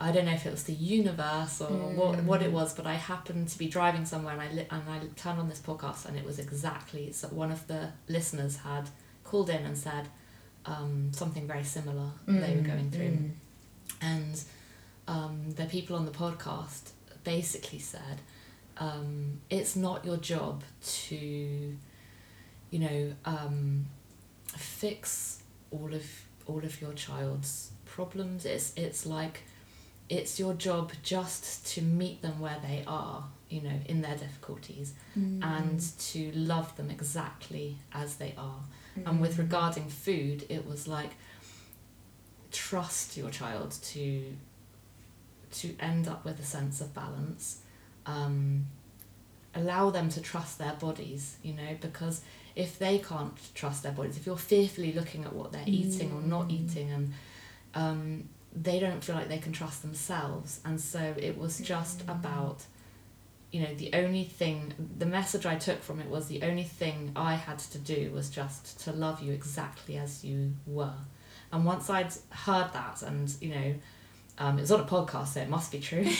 I 0.00 0.10
don't 0.10 0.24
know 0.24 0.32
if 0.32 0.44
it 0.44 0.50
was 0.50 0.64
the 0.64 0.72
universe 0.72 1.60
or 1.60 1.68
what 1.68 2.24
what 2.24 2.42
it 2.42 2.50
was, 2.50 2.74
but 2.74 2.88
I 2.88 2.94
happened 2.94 3.48
to 3.50 3.58
be 3.58 3.68
driving 3.68 4.04
somewhere, 4.06 4.32
and 4.32 4.42
I 4.42 4.52
li- 4.52 4.66
and 4.72 4.82
I 4.90 4.98
turned 5.14 5.38
on 5.38 5.48
this 5.48 5.60
podcast, 5.60 6.04
and 6.04 6.18
it 6.18 6.24
was 6.24 6.40
exactly 6.40 7.12
so 7.12 7.28
one 7.28 7.52
of 7.52 7.64
the 7.68 7.92
listeners 8.08 8.56
had 8.56 8.88
called 9.22 9.50
in 9.50 9.64
and 9.64 9.78
said 9.78 10.08
um, 10.66 11.10
something 11.12 11.46
very 11.46 11.64
similar 11.64 12.10
they 12.26 12.54
were 12.56 12.62
going 12.62 12.90
through 12.90 13.06
Mm. 13.18 13.30
and 14.02 14.42
um, 15.08 15.50
the 15.52 15.64
people 15.66 15.94
on 15.96 16.04
the 16.04 16.10
podcast 16.12 16.90
basically 17.24 17.78
said 17.78 18.20
um, 18.78 19.40
it's 19.48 19.76
not 19.76 20.04
your 20.04 20.16
job 20.18 20.62
to 21.06 21.16
you 22.70 22.78
know 22.78 23.12
um, 23.24 23.86
fix 24.56 25.42
all 25.70 25.92
of 25.94 26.04
all 26.46 26.58
of 26.64 26.80
your 26.80 26.92
child's 26.92 27.70
problems 27.84 28.44
it's 28.44 28.72
it's 28.76 29.06
like 29.06 29.42
it's 30.08 30.38
your 30.38 30.54
job 30.54 30.92
just 31.02 31.66
to 31.66 31.82
meet 31.82 32.22
them 32.22 32.38
where 32.40 32.58
they 32.62 32.84
are 32.86 33.24
you 33.48 33.60
know 33.62 33.78
in 33.86 34.02
their 34.02 34.16
difficulties 34.16 34.94
Mm. 35.18 35.42
and 35.42 35.80
to 35.98 36.30
love 36.32 36.76
them 36.76 36.90
exactly 36.90 37.78
as 37.92 38.16
they 38.16 38.34
are 38.36 38.60
and 39.04 39.20
with 39.20 39.38
regarding 39.38 39.88
food 39.88 40.44
it 40.48 40.66
was 40.66 40.86
like 40.88 41.10
trust 42.50 43.16
your 43.16 43.30
child 43.30 43.72
to 43.82 44.22
to 45.52 45.74
end 45.80 46.08
up 46.08 46.24
with 46.24 46.38
a 46.40 46.44
sense 46.44 46.80
of 46.80 46.92
balance 46.94 47.60
um, 48.06 48.66
allow 49.54 49.90
them 49.90 50.08
to 50.08 50.20
trust 50.20 50.58
their 50.58 50.72
bodies 50.74 51.36
you 51.42 51.52
know 51.52 51.76
because 51.80 52.20
if 52.54 52.78
they 52.78 52.98
can't 52.98 53.32
trust 53.54 53.82
their 53.82 53.92
bodies 53.92 54.16
if 54.16 54.26
you're 54.26 54.36
fearfully 54.36 54.92
looking 54.92 55.24
at 55.24 55.32
what 55.32 55.52
they're 55.52 55.62
eating 55.66 56.12
or 56.12 56.20
not 56.20 56.48
Mm. 56.48 56.52
eating 56.70 56.90
and 56.90 57.12
um, 57.74 58.28
they 58.54 58.78
don't 58.80 59.04
feel 59.04 59.14
like 59.16 59.28
they 59.28 59.38
can 59.38 59.52
trust 59.52 59.82
themselves 59.82 60.60
and 60.64 60.80
so 60.80 61.14
it 61.18 61.36
was 61.36 61.58
just 61.58 62.06
Mm. 62.06 62.12
about 62.18 62.62
you 63.52 63.60
know 63.60 63.74
the 63.76 63.90
only 63.94 64.24
thing 64.24 64.72
the 64.98 65.06
message 65.06 65.46
i 65.46 65.54
took 65.54 65.82
from 65.82 66.00
it 66.00 66.08
was 66.08 66.26
the 66.26 66.42
only 66.42 66.64
thing 66.64 67.12
i 67.16 67.34
had 67.34 67.58
to 67.58 67.78
do 67.78 68.10
was 68.12 68.28
just 68.28 68.80
to 68.80 68.92
love 68.92 69.22
you 69.22 69.32
exactly 69.32 69.96
as 69.96 70.24
you 70.24 70.52
were. 70.66 70.94
And 71.52 71.64
once 71.64 71.88
i'd 71.90 72.12
heard 72.30 72.72
that 72.72 73.02
and 73.02 73.32
you 73.40 73.50
know 73.50 73.74
um, 74.38 74.58
it 74.58 74.60
was 74.60 74.72
on 74.72 74.80
a 74.80 74.84
podcast 74.84 75.28
so 75.28 75.40
it 75.40 75.48
must 75.48 75.72
be 75.72 75.80
true. 75.80 76.06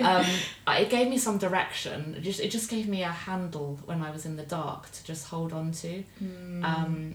Um, 0.00 0.24
it 0.68 0.88
gave 0.88 1.06
me 1.06 1.18
some 1.18 1.36
direction. 1.36 2.14
It 2.16 2.22
just 2.22 2.40
it 2.40 2.50
just 2.50 2.70
gave 2.70 2.88
me 2.88 3.02
a 3.02 3.10
handle 3.10 3.78
when 3.84 4.02
i 4.02 4.10
was 4.10 4.24
in 4.24 4.36
the 4.36 4.42
dark 4.42 4.90
to 4.90 5.04
just 5.04 5.28
hold 5.28 5.52
on 5.52 5.70
to. 5.72 6.02
Mm. 6.20 6.64
um, 6.64 7.14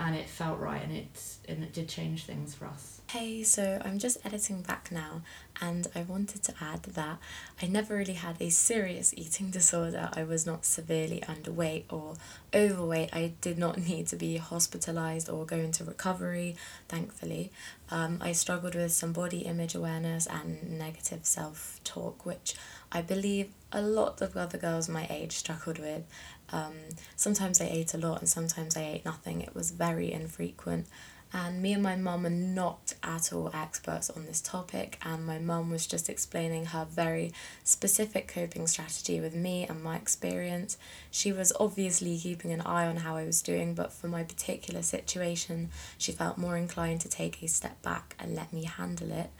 and 0.00 0.16
it 0.16 0.28
felt 0.28 0.58
right 0.58 0.82
and 0.82 0.92
it 0.96 1.36
and 1.48 1.62
it 1.62 1.72
did 1.72 1.88
change 1.88 2.24
things 2.24 2.54
for 2.54 2.66
us 2.66 2.99
Hey, 3.12 3.42
so 3.42 3.82
I'm 3.84 3.98
just 3.98 4.24
editing 4.24 4.62
back 4.62 4.92
now, 4.92 5.22
and 5.60 5.88
I 5.96 6.02
wanted 6.02 6.44
to 6.44 6.54
add 6.60 6.84
that 6.84 7.18
I 7.60 7.66
never 7.66 7.96
really 7.96 8.12
had 8.12 8.36
a 8.38 8.50
serious 8.50 9.12
eating 9.16 9.50
disorder. 9.50 10.10
I 10.12 10.22
was 10.22 10.46
not 10.46 10.64
severely 10.64 11.20
underweight 11.26 11.86
or 11.90 12.14
overweight. 12.54 13.10
I 13.12 13.32
did 13.40 13.58
not 13.58 13.78
need 13.88 14.06
to 14.08 14.16
be 14.16 14.36
hospitalized 14.36 15.28
or 15.28 15.44
go 15.44 15.56
into 15.56 15.82
recovery, 15.82 16.54
thankfully. 16.88 17.50
Um, 17.90 18.18
I 18.20 18.30
struggled 18.30 18.76
with 18.76 18.92
some 18.92 19.12
body 19.12 19.40
image 19.40 19.74
awareness 19.74 20.28
and 20.28 20.78
negative 20.78 21.26
self 21.26 21.80
talk, 21.82 22.24
which 22.24 22.54
I 22.92 23.02
believe 23.02 23.50
a 23.72 23.82
lot 23.82 24.22
of 24.22 24.36
other 24.36 24.56
girls 24.56 24.88
my 24.88 25.08
age 25.10 25.32
struggled 25.32 25.80
with. 25.80 26.04
Um, 26.52 26.74
sometimes 27.16 27.60
I 27.60 27.64
ate 27.64 27.92
a 27.92 27.98
lot 27.98 28.20
and 28.20 28.28
sometimes 28.28 28.76
I 28.76 28.82
ate 28.82 29.04
nothing. 29.04 29.40
It 29.40 29.52
was 29.52 29.72
very 29.72 30.12
infrequent. 30.12 30.86
And 31.32 31.62
me 31.62 31.72
and 31.74 31.82
my 31.82 31.94
mum 31.94 32.26
are 32.26 32.30
not 32.30 32.94
at 33.04 33.32
all 33.32 33.50
experts 33.54 34.10
on 34.10 34.26
this 34.26 34.40
topic, 34.40 34.98
and 35.04 35.24
my 35.24 35.38
mum 35.38 35.70
was 35.70 35.86
just 35.86 36.08
explaining 36.08 36.66
her 36.66 36.84
very 36.84 37.32
specific 37.62 38.26
coping 38.26 38.66
strategy 38.66 39.20
with 39.20 39.34
me 39.34 39.64
and 39.64 39.82
my 39.82 39.96
experience. 39.96 40.76
She 41.10 41.32
was 41.32 41.52
obviously 41.60 42.18
keeping 42.18 42.52
an 42.52 42.62
eye 42.62 42.86
on 42.86 42.98
how 42.98 43.16
I 43.16 43.24
was 43.24 43.42
doing, 43.42 43.74
but 43.74 43.92
for 43.92 44.08
my 44.08 44.24
particular 44.24 44.82
situation, 44.82 45.70
she 45.98 46.10
felt 46.10 46.36
more 46.36 46.56
inclined 46.56 47.00
to 47.02 47.08
take 47.08 47.40
a 47.42 47.48
step 47.48 47.80
back 47.80 48.16
and 48.18 48.34
let 48.34 48.52
me 48.52 48.64
handle 48.64 49.12
it. 49.12 49.30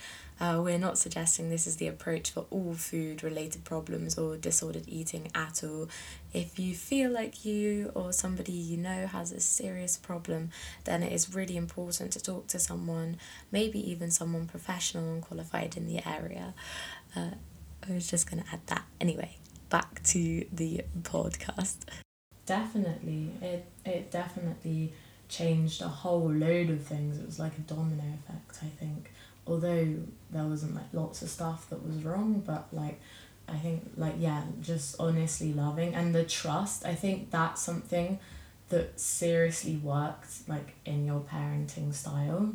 Uh, 0.41 0.59
we're 0.65 0.79
not 0.79 0.97
suggesting 0.97 1.51
this 1.51 1.67
is 1.67 1.77
the 1.77 1.87
approach 1.87 2.31
for 2.31 2.47
all 2.51 2.73
food 2.73 3.23
related 3.23 3.63
problems 3.63 4.17
or 4.17 4.39
disordered 4.39 4.85
eating 4.89 5.31
at 5.35 5.63
all. 5.63 5.87
If 6.33 6.59
you 6.59 6.75
feel 6.75 7.11
like 7.11 7.45
you 7.45 7.93
or 7.95 8.13
somebody 8.13 8.53
you 8.53 8.79
know 8.79 9.07
has 9.07 9.33
a 9.33 9.41
serious 9.41 9.99
problem, 9.99 10.51
then 10.85 11.03
it 11.03 11.13
is 11.13 11.35
really 11.35 11.59
important 11.59 12.13
to 12.13 12.23
talk 12.23 12.47
to 12.49 12.59
someone, 12.59 13.19
maybe 13.53 13.79
even 13.91 14.11
someone 14.11 14.47
professional 14.47 15.13
and 15.13 15.23
qualified 15.23 15.77
in 15.77 15.87
the 15.87 16.01
area. 16.09 16.55
Uh, 17.15 17.33
I 17.87 17.93
was 17.93 18.09
just 18.09 18.31
going 18.31 18.43
to 18.43 18.49
add 18.51 18.67
that. 18.67 18.85
Anyway, 18.99 19.37
back 19.69 20.03
to 20.05 20.47
the 20.53 20.85
podcast. 21.03 21.77
Definitely. 22.47 23.31
It 23.43 23.67
it 23.85 24.11
definitely 24.11 24.93
changed 25.29 25.83
a 25.83 25.89
whole 25.89 26.31
load 26.31 26.71
of 26.71 26.83
things. 26.83 27.19
It 27.19 27.27
was 27.27 27.39
like 27.39 27.57
a 27.59 27.61
domino 27.61 28.03
effect, 28.03 28.59
I 28.63 28.67
think. 28.67 29.13
Although 29.51 29.97
there 30.31 30.45
wasn't 30.45 30.75
like 30.75 30.93
lots 30.93 31.23
of 31.23 31.29
stuff 31.29 31.69
that 31.71 31.87
was 31.87 32.05
wrong, 32.05 32.43
but 32.47 32.69
like 32.73 33.01
I 33.49 33.57
think 33.57 33.91
like 33.97 34.15
yeah, 34.19 34.43
just 34.63 34.97
honestly 34.99 35.53
loving 35.53 35.95
and 35.95 36.15
the 36.15 36.25
trust, 36.25 36.87
I 36.87 36.95
think 36.95 37.31
that's 37.31 37.61
something 37.61 38.19
that 38.69 39.01
seriously 39.01 39.77
worked 39.77 40.49
like 40.49 40.75
in 40.85 41.05
your 41.05 41.21
parenting 41.21 41.93
style. 41.93 42.53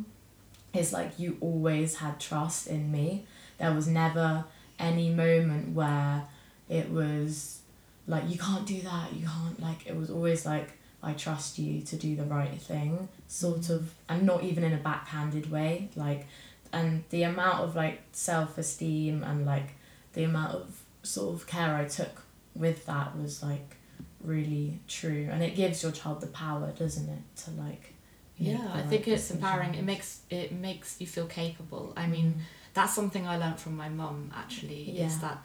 Is 0.72 0.92
like 0.92 1.18
you 1.18 1.36
always 1.40 1.96
had 1.96 2.18
trust 2.18 2.66
in 2.66 2.90
me. 2.90 3.24
There 3.58 3.72
was 3.72 3.86
never 3.86 4.44
any 4.78 5.10
moment 5.10 5.74
where 5.74 6.24
it 6.68 6.90
was 6.90 7.60
like 8.06 8.28
you 8.28 8.38
can't 8.38 8.66
do 8.66 8.80
that 8.82 9.12
you 9.12 9.26
can't 9.26 9.60
like 9.60 9.86
it 9.86 9.96
was 9.96 10.10
always 10.10 10.46
like 10.46 10.72
i 11.02 11.12
trust 11.12 11.58
you 11.58 11.80
to 11.80 11.96
do 11.96 12.16
the 12.16 12.24
right 12.24 12.60
thing 12.60 13.08
sort 13.28 13.60
mm-hmm. 13.60 13.74
of 13.74 13.94
and 14.08 14.22
not 14.24 14.42
even 14.42 14.64
in 14.64 14.72
a 14.72 14.78
backhanded 14.78 15.50
way 15.50 15.88
like 15.96 16.26
and 16.76 17.04
the 17.10 17.22
amount 17.24 17.58
of 17.64 17.74
like 17.76 17.98
self-esteem 18.12 19.22
and 19.24 19.46
like 19.46 19.68
the 20.14 20.24
amount 20.24 20.54
of 20.54 20.82
sort 21.02 21.34
of 21.34 21.46
care 21.46 21.74
i 21.76 21.84
took 21.84 22.22
with 22.54 22.86
that 22.86 23.16
was 23.16 23.42
like 23.42 23.76
really 24.24 24.80
true. 24.88 25.28
And 25.30 25.40
it 25.42 25.54
gives 25.54 25.82
your 25.82 25.92
child 25.92 26.20
the 26.20 26.26
power 26.28 26.72
doesn't 26.76 27.08
it 27.08 27.24
to 27.42 27.50
like 27.52 27.84
yeah 28.38 28.58
i 28.74 28.80
right 28.80 28.88
think 28.90 29.06
it's 29.08 29.30
empowering. 29.30 29.74
It 29.74 29.84
makes 29.84 30.20
it 30.30 30.52
makes 30.52 31.00
you 31.00 31.06
feel 31.06 31.26
capable. 31.26 31.92
I 31.96 32.06
mean 32.06 32.34
that's 32.74 32.94
something 32.94 33.26
I 33.26 33.36
learned 33.36 33.58
from 33.60 33.76
my 33.76 33.88
mum 33.88 34.32
actually 34.34 34.82
Yeah. 34.90 35.06
is 35.06 35.18
that 35.20 35.38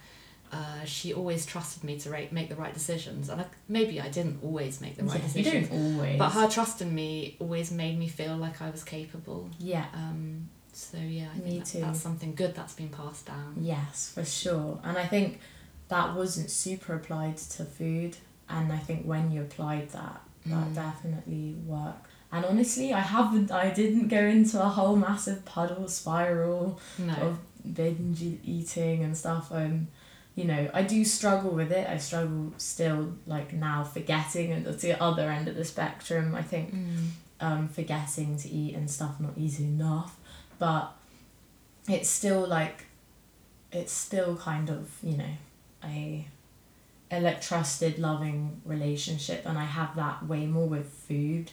uh, 0.52 0.84
she 0.86 1.14
always 1.14 1.46
trusted 1.46 1.82
me 1.84 1.98
to 2.00 2.10
ra- 2.10 2.32
make 2.32 2.50
the 2.50 2.56
right 2.64 2.74
decisions. 2.74 3.30
And 3.30 3.40
I, 3.42 3.46
maybe 3.70 4.02
I 4.02 4.10
didn't 4.10 4.40
always 4.44 4.82
make 4.82 4.96
the 4.98 5.04
right 5.06 5.22
Yeah, 5.22 5.28
you 5.28 5.44
decisions 5.44 5.70
don't 5.70 5.80
always. 5.96 6.20
but 6.20 6.30
her 6.32 6.48
trust 6.50 6.82
in 6.82 6.94
me 6.94 7.38
always 7.40 7.72
made 7.72 7.98
me 7.98 8.08
feel 8.10 8.36
like 8.36 8.62
I 8.62 8.70
was 8.70 8.84
capable. 8.84 9.50
Yeah. 9.60 9.86
Um, 9.94 10.50
so 10.74 10.98
yeah 10.98 11.28
I 11.36 11.38
Me 11.40 11.44
think 11.44 11.64
that, 11.66 11.72
too. 11.72 11.80
that's 11.82 12.00
something 12.00 12.34
good 12.36 12.56
that's 12.56 12.74
been 12.74 12.90
passed 12.90 13.26
down 13.26 13.56
Yes, 13.60 14.12
for 14.14 14.24
sure. 14.26 14.80
And 14.84 14.98
I 14.98 15.06
think 15.06 15.40
that 15.90 16.16
wasn't 16.16 16.50
super 16.50 16.96
applied 16.96 17.38
to 17.38 17.66
food. 17.66 18.16
And 18.50 18.72
I 18.72 18.78
think 18.78 19.06
when 19.06 19.32
you 19.32 19.42
applied 19.42 19.90
that, 19.92 20.22
that 20.46 20.68
Mm. 20.70 20.76
definitely 20.76 21.56
worked. 21.66 22.08
And 22.32 22.46
honestly, 22.46 22.94
I 22.94 23.02
haven't, 23.02 23.52
I 23.52 23.72
didn't 23.72 24.08
go 24.08 24.20
into 24.22 24.62
a 24.62 24.70
whole 24.70 24.96
massive 24.96 25.44
puddle 25.46 25.88
spiral 25.90 26.80
no 26.98 27.14
of 27.16 27.40
binge 27.74 28.22
eating 28.22 29.04
and 29.04 29.16
stuff. 29.18 29.52
Um, 29.52 29.88
you 30.36 30.46
know, 30.46 30.70
I 30.74 30.84
do 30.84 31.04
struggle 31.04 31.52
with 31.52 31.72
it. 31.74 31.88
I 31.90 31.98
struggle 31.98 32.54
still, 32.58 33.14
like 33.28 33.52
now, 33.54 33.84
forgetting 33.84 34.54
at 34.54 34.80
the 34.80 35.02
other 35.04 35.30
end 35.30 35.48
of 35.50 35.56
the 35.56 35.66
spectrum. 35.66 36.34
I 36.36 36.42
think 36.42 36.74
Mm. 36.74 37.10
um, 37.42 37.68
forgetting 37.68 38.38
to 38.38 38.50
eat 38.50 38.76
and 38.76 38.90
stuff, 38.90 39.20
not 39.20 39.34
easy 39.38 39.66
enough. 39.66 40.16
But 40.62 40.94
it's 41.90 42.08
still 42.08 42.46
like, 42.46 42.86
it's 43.72 43.92
still 43.92 44.36
kind 44.36 44.70
of, 44.70 44.92
you 45.02 45.18
know, 45.18 45.34
a, 45.84 46.28
a 47.10 47.34
trusted, 47.42 47.98
loving 47.98 48.62
relationship. 48.64 49.42
And 49.48 49.58
I 49.58 49.66
have 49.66 49.96
that 49.96 50.28
way 50.28 50.46
more 50.46 50.68
with 50.68 50.88
food 50.88 51.52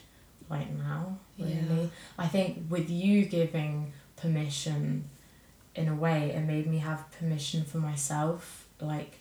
right 0.50 0.70
now, 0.76 1.16
really. 1.38 1.54
Yeah. 1.84 1.86
I 2.18 2.26
think 2.28 2.64
with 2.68 2.90
you 2.90 3.24
giving 3.24 3.94
permission, 4.16 5.08
in 5.74 5.88
a 5.88 5.94
way, 5.94 6.32
it 6.36 6.42
made 6.42 6.66
me 6.66 6.78
have 6.78 7.10
permission 7.18 7.64
for 7.64 7.78
myself. 7.78 8.66
Like, 8.78 9.20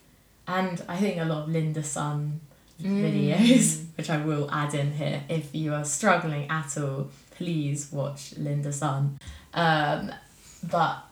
and 0.50 0.84
I 0.90 0.98
think 0.98 1.22
a 1.22 1.24
lot 1.24 1.44
of 1.44 1.50
Linda 1.50 1.82
Sun 1.82 2.42
Mm. 2.84 3.02
videos, 3.02 3.86
which 3.98 4.08
I 4.12 4.18
will 4.24 4.48
add 4.52 4.76
in 4.76 4.92
here 4.94 5.24
if 5.30 5.56
you 5.56 5.74
are 5.74 5.84
struggling 5.84 6.48
at 6.48 6.78
all 6.78 7.10
please 7.38 7.92
watch 7.92 8.36
Linda 8.38 8.74
Sun. 8.74 9.20
Um, 9.54 10.12
but 10.64 11.04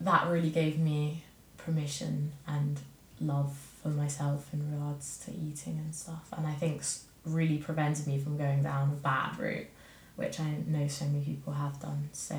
that 0.00 0.28
really 0.28 0.50
gave 0.50 0.78
me 0.78 1.24
permission 1.56 2.32
and 2.46 2.78
love 3.20 3.56
for 3.82 3.88
myself 3.88 4.48
in 4.52 4.70
regards 4.70 5.18
to 5.24 5.30
eating 5.32 5.78
and 5.78 5.94
stuff. 5.94 6.28
And 6.36 6.46
I 6.46 6.52
think 6.52 6.82
really 7.24 7.58
prevented 7.58 8.06
me 8.06 8.18
from 8.18 8.36
going 8.36 8.62
down 8.62 8.90
a 8.90 8.96
bad 8.96 9.38
route, 9.38 9.68
which 10.16 10.38
I 10.38 10.56
know 10.66 10.86
so 10.86 11.06
many 11.06 11.24
people 11.24 11.54
have 11.54 11.80
done. 11.80 12.10
So 12.12 12.36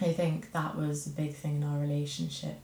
I 0.00 0.12
think 0.12 0.52
that 0.52 0.76
was 0.76 1.06
a 1.06 1.10
big 1.10 1.34
thing 1.34 1.56
in 1.56 1.64
our 1.64 1.78
relationship, 1.78 2.58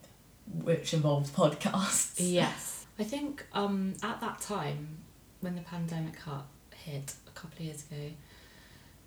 which 0.62 0.94
involved 0.94 1.34
podcasts. 1.34 2.16
Yes. 2.18 2.86
I 2.98 3.04
think 3.04 3.46
um, 3.52 3.94
at 4.02 4.20
that 4.20 4.40
time, 4.40 4.98
when 5.40 5.56
the 5.56 5.62
pandemic 5.62 6.16
hit, 6.16 6.92
hit 6.92 7.14
a 7.26 7.30
couple 7.30 7.58
of 7.58 7.64
years 7.64 7.84
ago, 7.90 8.10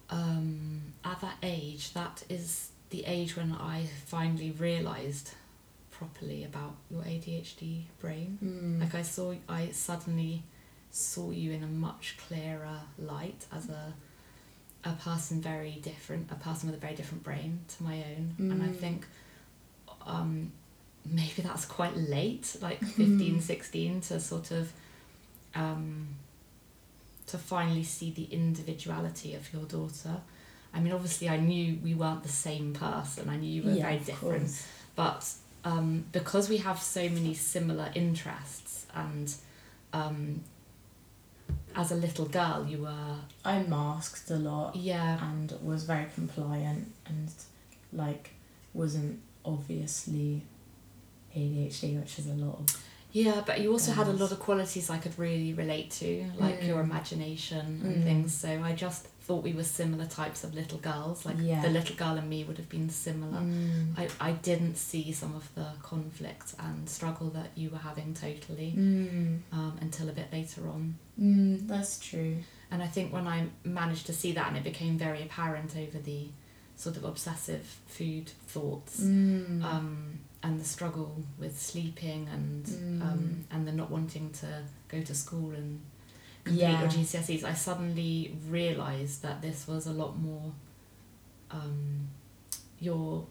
um, 0.10 0.82
at 1.04 1.22
that 1.22 1.38
age, 1.42 1.94
that 1.94 2.24
is 2.30 2.70
the 2.90 3.04
age 3.06 3.36
when 3.36 3.52
I 3.54 3.88
finally 4.06 4.52
realised 4.52 5.32
properly 5.92 6.44
about 6.44 6.76
your 6.92 7.02
ADHD 7.04 7.84
brain. 8.00 8.38
Mm. 8.44 8.82
Like 8.82 8.96
I 8.96 9.02
saw, 9.04 9.34
I 9.50 9.70
suddenly 9.72 10.44
saw 10.92 11.32
you 11.32 11.52
in 11.52 11.64
a 11.64 11.68
much 11.68 12.18
clearer 12.28 12.80
light 13.00 13.46
as 13.52 13.70
a 13.70 13.94
a 14.86 14.92
person 14.94 15.40
very 15.42 15.80
different, 15.82 16.30
a 16.30 16.36
person 16.36 16.68
with 16.70 16.78
a 16.78 16.82
very 16.82 16.94
different 16.94 17.24
brain 17.24 17.62
to 17.70 17.84
my 17.84 18.04
own, 18.04 18.36
and 18.38 18.62
I 18.62 18.68
Mm. 18.68 18.76
think 18.76 19.08
um, 20.06 20.52
maybe 21.06 21.42
that's 21.42 21.64
quite 21.66 21.96
late, 21.96 22.58
like 22.62 22.80
15, 22.84 23.40
16, 23.40 24.02
to 24.02 24.20
sort 24.20 24.52
of 24.52 24.74
um, 25.56 26.10
to 27.28 27.38
finally 27.38 27.84
see 27.84 28.12
the 28.12 28.26
individuality 28.26 29.34
of 29.36 29.52
your 29.54 29.64
daughter. 29.64 30.22
I 30.74 30.80
mean, 30.80 30.92
obviously, 30.94 31.30
I 31.30 31.38
knew 31.38 31.78
we 31.84 31.94
weren't 31.94 32.24
the 32.24 32.30
same 32.30 32.74
person. 32.74 33.30
I 33.30 33.38
knew 33.38 33.50
you 33.50 33.64
were 33.64 33.72
Yeah, 33.72 33.84
very 33.84 34.00
different 34.00 34.42
course. 34.48 34.68
but 34.96 35.34
um, 35.66 36.06
because 36.12 36.50
we 36.50 36.58
have 36.58 36.82
so 36.82 37.08
many 37.10 37.34
similar 37.34 37.90
interests 37.96 38.86
and 38.96 39.34
um, 39.94 40.42
as 41.76 41.92
a 41.92 41.96
little 41.96 42.26
girl 42.26 42.66
you 42.68 42.80
were 42.80 43.16
I 43.46 43.64
masked 43.64 44.30
a 44.30 44.36
lot 44.36 44.76
yeah 44.76 45.18
and 45.32 45.54
was 45.64 45.84
very 45.84 46.06
compliant 46.14 46.92
and 47.08 47.32
like 47.94 48.32
wasn't 48.74 49.20
obviously 49.46 50.42
ADHD, 51.36 52.00
which 52.00 52.20
is 52.20 52.28
a 52.28 52.34
lot 52.34 52.60
of 52.60 52.84
yeah 53.14 53.42
but 53.46 53.62
you 53.62 53.72
also 53.72 53.92
had 53.94 54.08
a 54.08 54.12
lot 54.12 54.32
of 54.32 54.40
qualities 54.40 54.90
i 54.90 54.98
could 54.98 55.18
really 55.18 55.54
relate 55.54 55.90
to 55.92 56.08
like 56.40 56.60
Mm. 56.62 56.68
your 56.68 56.82
imagination 56.82 57.66
and 57.86 57.96
Mm. 57.98 58.04
things 58.04 58.34
so 58.34 58.50
i 58.64 58.74
just 58.74 59.08
thought 59.26 59.42
we 59.50 59.54
were 59.54 59.64
similar 59.82 60.06
types 60.06 60.44
of 60.44 60.54
little 60.54 60.80
girls 60.80 61.26
like 61.26 61.38
Yeah. 61.40 61.62
the 61.62 61.70
little 61.70 61.96
girl 61.96 62.16
and 62.18 62.28
me 62.30 62.44
would 62.44 62.58
have 62.58 62.68
been 62.78 62.90
similar 62.90 63.40
Mm. 63.40 63.98
I, 64.02 64.04
I 64.30 64.32
didn't 64.50 64.76
see 64.90 65.14
some 65.14 65.34
of 65.42 65.46
the 65.56 65.68
conflict 65.82 66.48
and 66.60 66.90
struggle 66.90 67.30
that 67.30 67.50
you 67.56 67.70
were 67.70 67.84
having 67.90 68.10
totally 68.28 68.72
Mm. 68.76 69.40
um, 69.58 69.74
until 69.86 70.10
a 70.10 70.12
bit 70.20 70.28
later 70.34 70.62
on 70.68 70.84
Mm, 71.22 71.68
that's 71.68 72.00
true. 72.10 72.38
And 72.72 72.82
I 72.82 72.88
think 72.88 73.14
when 73.14 73.28
I 73.28 73.38
managed 73.64 74.08
to 74.08 74.14
see 74.22 74.32
that 74.34 74.48
and 74.50 74.58
it 74.58 74.64
became 74.64 74.98
very 74.98 75.22
apparent 75.22 75.72
over 75.78 76.00
the 76.00 76.22
sort 76.76 76.98
of 76.98 77.04
obsessive 77.06 77.66
food 77.98 78.28
thoughts 78.54 79.00
um, 79.00 80.20
and 80.44 80.60
the 80.60 80.66
struggle 80.66 81.24
with 81.40 81.60
sleeping 81.60 82.28
and 82.32 82.66
Mm. 82.66 83.02
um, 83.02 83.46
and 83.52 83.68
the 83.68 83.72
not 83.72 83.90
wanting 83.90 84.30
to 84.42 84.48
go 84.90 85.02
to 85.02 85.16
school 85.16 85.52
and 85.52 85.80
complete 86.44 86.62
yeah. 86.64 86.82
your 86.82 86.90
GCSEs, 86.90 87.44
I 87.46 87.54
suddenly 87.54 88.36
realised 88.50 89.22
that 89.22 89.42
this 89.42 89.68
was 89.68 89.88
a 89.88 89.94
lot 89.94 90.18
more 90.20 90.54
um, 91.52 92.10
your 92.80 93.26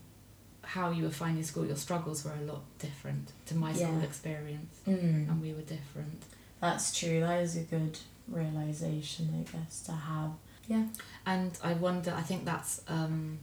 how 0.65 0.91
you 0.91 1.03
were 1.05 1.11
finding 1.11 1.43
school, 1.43 1.67
your 1.67 1.77
struggles 1.77 2.25
were 2.25 2.33
a 2.41 2.45
lot 2.53 2.63
different 2.79 3.33
to 3.47 3.55
my 3.57 3.73
school 3.73 3.99
Yeah. 3.99 4.05
experience 4.05 4.77
Mm. 4.87 5.29
and 5.29 5.43
we 5.43 5.53
were 5.53 5.63
different. 5.63 6.23
That's 6.61 6.97
true. 6.97 7.21
That 7.21 7.41
is 7.43 7.57
a 7.57 7.63
good 7.63 7.99
realization, 8.29 9.25
I 9.41 9.43
guess, 9.53 9.83
to 9.83 9.93
have. 9.93 10.31
Yeah. 10.69 10.87
And 11.27 11.59
I 11.65 11.73
wonder, 11.75 12.15
I 12.17 12.23
think 12.23 12.45
that's 12.45 12.81
um, 12.87 13.39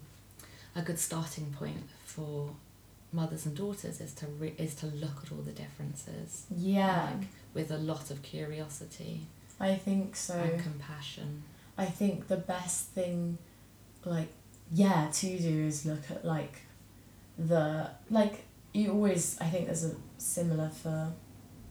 a 0.76 0.82
good 0.82 0.98
starting 0.98 1.52
point 1.52 1.84
for 2.06 2.52
mothers 3.12 3.46
and 3.46 3.56
daughters 3.56 4.00
is 4.02 4.14
to 4.14 4.26
re- 4.28 4.54
is 4.58 4.76
to 4.76 4.86
look 4.88 5.24
at 5.24 5.32
all 5.32 5.40
the 5.40 5.52
differences 5.52 6.46
Yeah. 6.56 7.12
Like, 7.18 7.28
with 7.54 7.72
a 7.72 7.78
lot 7.78 8.12
of 8.12 8.22
curiosity 8.22 9.22
I 9.60 9.76
think 9.76 10.16
so. 10.16 10.36
and 10.36 10.62
compassion. 10.62 11.44
I 11.78 11.86
think 11.86 12.28
the 12.28 12.38
best 12.38 12.90
thing, 12.90 13.38
like, 14.06 14.30
yeah, 14.72 15.10
to 15.12 15.40
do 15.40 15.66
is 15.66 15.86
look 15.86 16.10
at 16.12 16.24
like 16.24 16.62
the 17.38 17.90
like 18.10 18.46
you 18.74 18.92
always. 18.92 19.38
I 19.42 19.46
think 19.46 19.66
there's 19.66 19.86
a 19.86 19.96
similar 20.18 20.70
for 20.70 21.12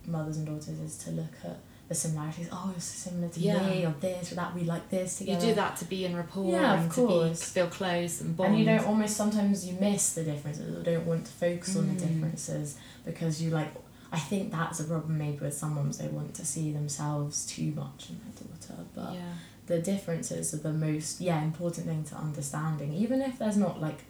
mothers 0.06 0.38
and 0.38 0.46
daughters 0.46 0.80
is 0.80 0.96
to 1.04 1.10
look 1.12 1.34
at 1.44 1.58
the 1.88 1.94
similarities. 1.94 2.48
Oh, 2.52 2.72
it's 2.76 2.84
similar 2.84 3.28
to 3.28 3.40
Yeah. 3.40 3.66
me 3.68 3.84
or 3.86 3.94
this 4.00 4.30
or 4.32 4.34
that. 4.36 4.54
We 4.54 4.62
like 4.64 4.90
this 4.90 5.18
together. 5.18 5.40
You 5.46 5.50
do 5.52 5.54
that 5.56 5.76
to 5.78 5.84
be 5.86 6.04
in 6.04 6.14
rapport 6.16 6.50
Yeah, 6.52 6.74
of 6.74 6.80
and 6.80 6.92
to 6.92 7.00
be, 7.00 7.06
course. 7.06 7.42
feel 7.44 7.66
close 7.68 8.20
and 8.20 8.36
bond. 8.36 8.50
And 8.50 8.58
you 8.58 8.64
don't 8.66 8.84
almost 8.86 9.16
sometimes 9.16 9.66
you 9.66 9.74
miss 9.80 10.12
the 10.14 10.24
differences 10.24 10.76
or 10.76 10.82
don't 10.82 11.06
want 11.06 11.24
to 11.26 11.32
focus 11.32 11.76
on 11.76 11.88
the 11.88 11.94
Mm. 12.04 12.08
differences 12.08 12.76
because 13.04 13.42
you 13.42 13.50
like. 13.50 13.72
I 14.10 14.18
think 14.18 14.50
that's 14.50 14.80
a 14.80 14.84
problem 14.84 15.18
maybe 15.18 15.38
with 15.38 15.52
some 15.54 15.74
moms. 15.74 15.98
They 15.98 16.08
want 16.08 16.32
to 16.34 16.44
see 16.46 16.72
themselves 16.72 17.44
too 17.44 17.72
much 17.76 18.08
in 18.10 18.18
their 18.24 18.48
daughter, 18.48 18.84
but 18.94 19.12
yeah. 19.14 19.34
the 19.66 19.78
differences 19.80 20.54
are 20.54 20.58
the 20.58 20.72
most 20.72 21.20
yeah 21.20 21.42
important 21.42 21.86
thing 21.86 22.04
to 22.04 22.14
understanding 22.16 22.94
even 22.94 23.20
if 23.20 23.38
there's 23.38 23.58
not 23.58 23.82
like 23.82 24.04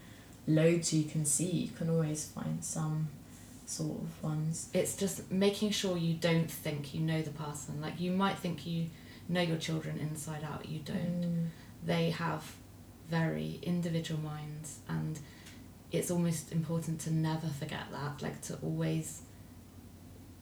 loads 0.47 0.93
you 0.93 1.03
can 1.05 1.25
see 1.25 1.51
you 1.51 1.71
can 1.77 1.91
always 1.91 2.25
find 2.27 2.65
some 2.65 3.09
sort 3.69 4.01
of 4.01 4.23
ones 4.23 4.71
It's 4.73 4.97
just 4.97 5.31
making 5.31 5.71
sure 5.71 5.97
you 5.97 6.15
don't 6.15 6.51
think 6.51 6.95
you 6.95 7.01
know 7.01 7.21
the 7.21 7.31
person. 7.31 7.81
Like 7.81 8.01
you 8.01 8.13
might 8.13 8.39
think 8.39 8.67
you 8.67 8.87
know 9.29 9.43
your 9.43 9.59
children 9.59 9.99
inside 9.99 10.43
out, 10.43 10.67
you 10.67 10.81
don't. 10.81 11.21
Mm, 11.21 11.47
they 11.85 12.11
have 12.11 12.55
very 13.11 13.59
individual 13.63 14.21
minds 14.21 14.79
and 14.89 15.19
it's 15.91 16.11
almost 16.11 16.53
important 16.53 17.01
to 17.01 17.11
never 17.13 17.47
forget 17.47 17.85
that 17.91 18.21
like 18.21 18.41
to 18.43 18.55
always 18.63 19.23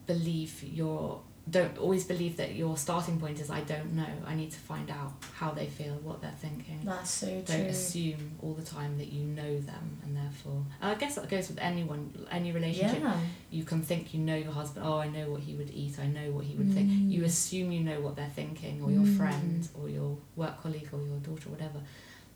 believe 0.07 0.62
your 0.65 1.21
don't 1.49 1.79
always 1.79 2.03
believe 2.03 2.37
that 2.39 2.57
your 2.57 2.77
starting 2.77 3.21
point 3.21 3.39
is 3.41 3.51
i 3.51 3.61
don't 3.61 3.93
know. 3.93 4.13
I 4.27 4.35
need 4.35 4.51
to 4.51 4.59
find 4.59 4.91
out 4.91 5.13
how 5.35 5.53
they 5.53 5.67
feel 5.67 5.95
what 6.03 6.21
they're 6.21 6.41
thinking. 6.47 6.81
That's 6.85 7.09
so 7.11 7.27
true. 7.27 7.43
don't 7.47 7.67
assume 7.67 8.33
all 8.43 8.55
the 8.55 8.65
time 8.65 8.99
that 8.99 9.13
you 9.13 9.23
know 9.25 9.61
them 9.61 9.97
and 10.03 10.17
therefore 10.17 10.65
i 10.83 10.95
guess 10.97 11.15
that 11.15 11.29
goes 11.29 11.49
with 11.49 11.59
anyone 11.61 12.13
any 12.33 12.51
relationship. 12.51 13.01
Yeah. 13.01 13.17
You 13.51 13.63
can 13.65 13.81
think 13.83 14.13
you 14.13 14.21
know 14.21 14.35
your 14.35 14.51
husband 14.53 14.85
oh 14.89 14.99
i 14.99 15.09
know 15.09 15.31
what 15.31 15.41
he 15.43 15.55
would 15.55 15.71
eat. 15.71 15.99
I 16.01 16.07
know 16.09 16.33
what 16.33 16.45
he 16.45 16.55
would 16.57 16.73
think. 16.73 16.91
You 16.91 17.23
Mm. 17.23 17.27
assume 17.27 17.71
you 17.71 17.81
know 17.81 18.01
what 18.01 18.17
they're 18.17 18.35
thinking 18.43 18.83
or 18.83 18.91
your 18.91 19.05
Mm. 19.05 19.17
friend 19.17 19.69
or 19.79 19.89
your 19.89 20.17
work 20.35 20.61
colleague 20.63 20.89
or 20.93 21.01
your 21.01 21.19
daughter 21.19 21.49
whatever. 21.49 21.81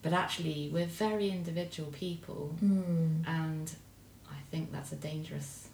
But 0.02 0.12
actually 0.12 0.70
we're 0.72 0.86
very 0.86 1.30
individual 1.30 1.90
people 1.90 2.54
mm, 2.64 3.26
and 3.26 3.66
i 4.30 4.38
think 4.52 4.70
that's 4.72 4.92
a 4.92 4.96
dangerous 4.96 5.68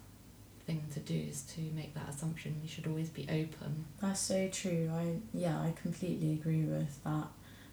thing 0.67 0.83
to 0.93 0.99
do 0.99 1.15
is 1.15 1.41
to 1.43 1.61
make 1.73 1.93
that 1.95 2.09
assumption. 2.09 2.59
You 2.61 2.67
should 2.67 2.85
always 2.85 3.09
be 3.09 3.23
open. 3.23 3.85
That's 4.01 4.19
so 4.19 4.49
true. 4.49 4.91
I 4.93 5.15
yeah 5.33 5.59
i 5.59 5.73
completely 5.81 6.33
agree 6.33 6.63
with 6.63 7.03
that. 7.03 7.27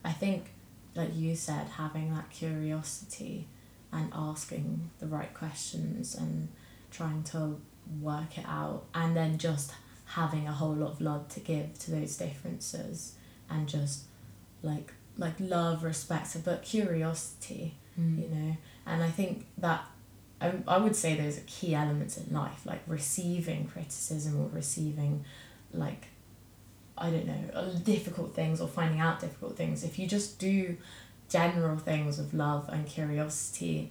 I 0.04 0.12
think 0.12 0.52
like 0.94 1.14
you 1.14 1.35
said 1.35 1.66
having 1.76 2.14
that 2.14 2.30
curiosity 2.30 3.48
and 3.92 4.11
asking 4.14 4.90
the 5.00 5.07
right 5.07 5.35
questions 5.35 6.14
and 6.14 6.48
trying 6.90 7.24
to 7.24 7.61
work 8.00 8.38
it 8.38 8.44
out 8.46 8.85
and 8.94 9.16
then 9.16 9.38
just 9.38 9.72
having 10.07 10.46
a 10.46 10.52
whole 10.52 10.74
lot 10.74 10.92
of 10.92 11.00
love 11.00 11.28
to 11.28 11.40
give 11.40 11.76
to 11.80 11.90
those 11.90 12.16
differences 12.16 13.14
and 13.50 13.68
just 13.68 14.04
like 14.62 14.92
like 15.16 15.35
love 15.38 15.85
respect 15.85 16.37
but 16.44 16.62
curiosity 16.62 17.74
mm. 17.98 18.22
you 18.22 18.28
know? 18.35 18.57
And 18.87 19.02
i 19.02 19.09
think 19.09 19.46
that 19.59 19.85
I, 20.44 20.74
I 20.74 20.78
would 20.78 20.94
say 20.94 21.14
those 21.14 21.38
are 21.38 21.44
key 21.46 21.74
elements 21.74 22.18
in 22.18 22.33
life 22.35 22.66
like 22.66 22.83
receiving 22.87 23.66
criticism 23.66 24.40
or 24.40 24.48
receiving 24.48 25.24
like 25.72 26.07
i 26.98 27.11
don't 27.11 27.26
know 27.26 27.72
difficult 27.83 28.35
things 28.35 28.61
or 28.61 28.68
finding 28.68 29.00
out 29.00 29.20
difficult 29.20 29.57
things. 29.57 29.83
If 29.85 29.98
you 29.98 30.07
just 30.07 30.38
do 30.38 30.76
general 31.28 31.78
things 31.78 32.18
of 32.18 32.35
love 32.35 32.68
and 32.70 32.87
curiosity 32.87 33.90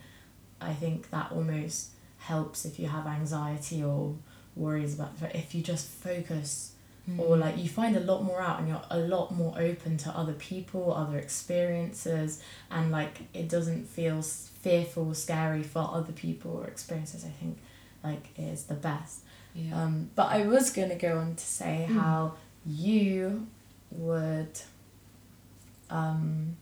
i 0.62 0.74
think 0.74 1.10
that 1.10 1.32
almost 1.32 1.89
helps 2.20 2.63
if 2.66 2.80
you 2.80 2.88
have 2.88 3.08
anxiety 3.08 3.84
or 3.84 4.16
worries 4.56 4.94
about 4.94 5.12
if 5.34 5.56
you 5.56 5.62
just 5.62 5.88
focus 5.88 6.73
Mm. 7.10 7.20
or 7.20 7.36
like 7.36 7.58
you 7.58 7.68
find 7.68 7.98
a 7.98 8.00
lot 8.00 8.24
more 8.24 8.42
out 8.42 8.60
and 8.60 8.70
you're 8.70 8.82
a 8.89 8.98
lot 9.00 9.34
more 9.34 9.54
open 9.60 9.98
to 9.98 10.10
other 10.18 10.32
people 10.34 10.94
other 10.94 11.18
experiences 11.18 12.42
and 12.72 12.92
like 12.92 13.24
it 13.34 13.50
doesn't 13.50 13.89
feel 13.89 14.22
fearful 14.22 15.10
or 15.10 15.13
scary 15.16 15.63
for 15.63 15.89
other 15.94 16.13
people 16.13 16.52
or 16.52 16.66
experiences 16.66 17.26
i 17.26 17.30
think 17.42 17.58
like 18.06 18.30
is 18.38 18.63
the 18.66 18.74
best 18.74 19.20
yeah 19.54 19.84
um, 19.84 20.10
but 20.16 20.28
i 20.32 20.48
was 20.48 20.70
going 20.70 20.88
to 20.88 20.96
go 20.96 21.18
on 21.18 21.36
to 21.36 21.44
say 21.44 21.86
Mm. 21.89 21.96
how 22.00 22.34
you 22.66 23.48
would 23.92 24.58
um, 25.89 26.56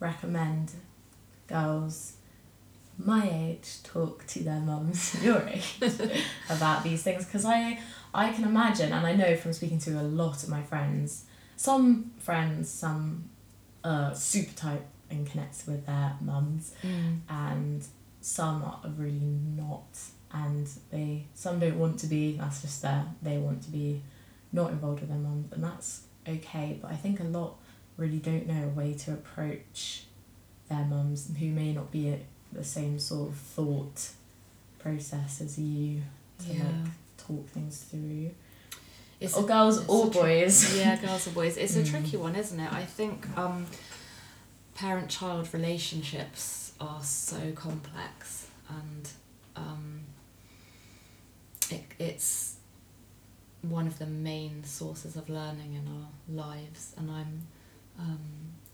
recommend 0.00 0.72
girls 1.46 2.14
my 2.98 3.28
age 3.30 3.82
talk 3.82 4.26
to 4.26 4.42
their 4.42 4.58
mums 4.60 5.22
your 5.22 5.42
age 5.48 5.76
about 6.50 6.82
these 6.82 7.02
things 7.02 7.24
because 7.26 7.44
I 7.44 7.78
I 8.16 8.32
can 8.32 8.44
imagine 8.44 8.92
and 8.92 9.06
I 9.06 9.14
know 9.14 9.36
from 9.36 9.52
speaking 9.52 9.78
to 9.80 10.00
a 10.00 10.02
lot 10.02 10.42
of 10.42 10.48
my 10.48 10.62
friends 10.62 11.24
some 11.56 12.12
friends 12.18 12.68
some 12.68 13.28
are 13.84 14.14
super 14.14 14.52
tight 14.54 14.82
and 15.10 15.26
connected 15.30 15.66
with 15.68 15.86
their 15.86 16.16
mums 16.20 16.72
Mm. 16.82 17.20
and 17.28 17.84
some 18.20 18.62
are 18.64 18.80
really 18.96 19.38
not 19.56 19.98
and 20.32 20.68
they 20.90 21.26
some 21.34 21.58
don't 21.60 21.78
want 21.78 21.98
to 22.00 22.06
be 22.06 22.36
that's 22.36 22.60
just 22.62 22.82
there 22.82 23.04
they 23.22 23.38
want 23.38 23.62
to 23.62 23.70
be 23.70 24.02
not 24.52 24.70
involved 24.70 25.00
with 25.00 25.08
their 25.10 25.18
mums 25.18 25.52
and 25.52 25.62
that's 25.62 26.02
okay 26.28 26.78
but 26.82 26.90
I 26.90 26.96
think 26.96 27.20
a 27.20 27.24
lot 27.24 27.54
really 27.96 28.18
don't 28.18 28.46
know 28.46 28.64
a 28.64 28.68
way 28.80 28.92
to 28.94 29.12
approach 29.12 30.04
their 30.68 30.84
mums 30.84 31.30
who 31.38 31.46
may 31.50 31.72
not 31.72 31.90
be 31.92 32.08
at 32.10 32.20
the 32.52 32.64
same 32.64 32.98
sort 32.98 33.28
of 33.30 33.36
thought 33.36 34.10
process 34.78 35.40
as 35.40 35.58
you 35.58 36.02
to 36.40 36.52
Yeah. 36.52 36.64
like 36.64 36.90
talk 37.16 37.46
things 37.66 37.82
through 37.84 38.30
It's 39.20 39.34
or 39.36 39.44
a- 39.44 39.46
girls 39.46 39.78
it's 39.80 39.88
or 39.88 40.10
tri- 40.10 40.20
boys 40.22 40.76
yeah, 40.78 40.96
girls 40.96 41.26
or 41.26 41.30
boys. 41.30 41.56
It's 41.56 41.76
a 41.76 41.82
Mm. 41.82 41.90
tricky 41.90 42.16
one, 42.16 42.36
isn't 42.36 42.58
it? 42.60 42.72
I 42.72 42.84
think 42.84 43.26
um, 43.38 43.66
parent 44.74 45.08
child 45.10 45.48
relationships 45.52 46.72
are 46.80 47.02
so 47.02 47.52
complex 47.52 48.48
and 48.68 49.08
um, 49.56 50.00
it, 51.70 51.84
it's 51.98 52.56
one 53.62 53.86
of 53.86 53.98
the 53.98 54.06
main 54.06 54.62
sources 54.64 55.16
of 55.16 55.28
learning 55.28 55.74
in 55.74 55.88
our 55.88 56.44
lives. 56.46 56.92
And 56.98 57.10
I'm 57.10 57.42
um, 57.98 58.20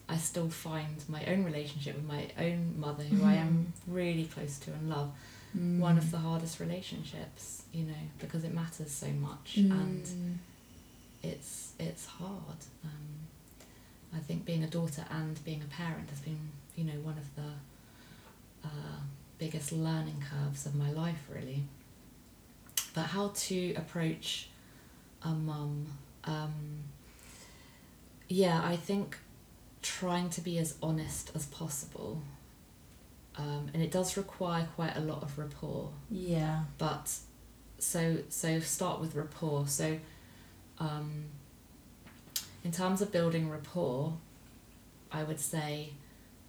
I 0.09 0.17
still 0.17 0.51
find 0.51 0.97
my 1.09 1.25
own 1.27 1.45
relationship 1.45 1.95
with 1.95 2.05
my 2.05 2.27
own 2.39 2.75
mother, 2.79 3.05
who 3.05 3.25
I 3.25 3.35
am 3.35 3.73
really 3.87 4.25
close 4.25 4.59
to 4.59 4.73
and 4.73 4.91
love, 4.91 5.11
one 5.55 5.99
of 5.99 6.11
the 6.11 6.19
hardest 6.19 6.61
relationships. 6.61 7.63
You 7.73 7.85
know, 7.85 8.03
because 8.19 8.45
it 8.45 8.53
matters 8.55 8.91
so 8.91 9.09
much 9.09 9.57
and 9.57 10.05
Mm. 10.05 10.37
it's 11.23 11.73
it's 11.79 12.07
hard. 12.07 12.61
Um, 12.85 13.29
I 14.15 14.19
think 14.19 14.45
being 14.45 14.63
a 14.63 14.69
daughter 14.69 15.05
and 15.11 15.43
being 15.45 15.63
a 15.63 15.75
parent 15.75 16.11
has 16.11 16.21
been, 16.21 16.39
you 16.77 16.85
know, 16.85 16.99
one 17.01 17.17
of 17.17 17.35
the 17.35 17.51
uh, 18.65 19.01
biggest 19.39 19.73
learning 19.73 20.23
curves 20.31 20.67
of 20.67 20.75
my 20.75 20.91
life, 20.93 21.29
really. 21.35 21.63
But 22.95 23.07
how 23.07 23.29
to 23.35 23.73
approach 23.75 24.49
a 25.23 25.31
mum? 25.31 25.87
Um, 26.25 26.85
yeah, 28.29 28.61
I 28.65 28.77
think 28.77 29.17
trying 29.81 30.29
to 30.31 30.41
be 30.43 30.59
as 30.59 30.75
honest 30.83 31.33
as 31.35 31.47
possible, 31.47 32.23
um, 33.37 33.71
and 33.73 33.83
it 33.83 33.91
does 33.91 34.17
require 34.17 34.69
quite 34.77 34.97
a 34.97 35.01
lot 35.01 35.23
of 35.23 35.39
rapport. 35.39 35.91
Yeah. 36.11 36.65
But 36.79 37.13
so 37.79 38.19
so 38.29 38.61
start 38.61 39.01
with 39.01 39.15
rapport. 39.15 39.67
So 39.69 39.99
um, 40.79 41.25
in 42.65 42.71
terms 42.73 43.01
of 43.03 43.11
building 43.11 43.51
rapport 43.51 44.17
i 45.11 45.23
would 45.23 45.41
say 45.41 45.91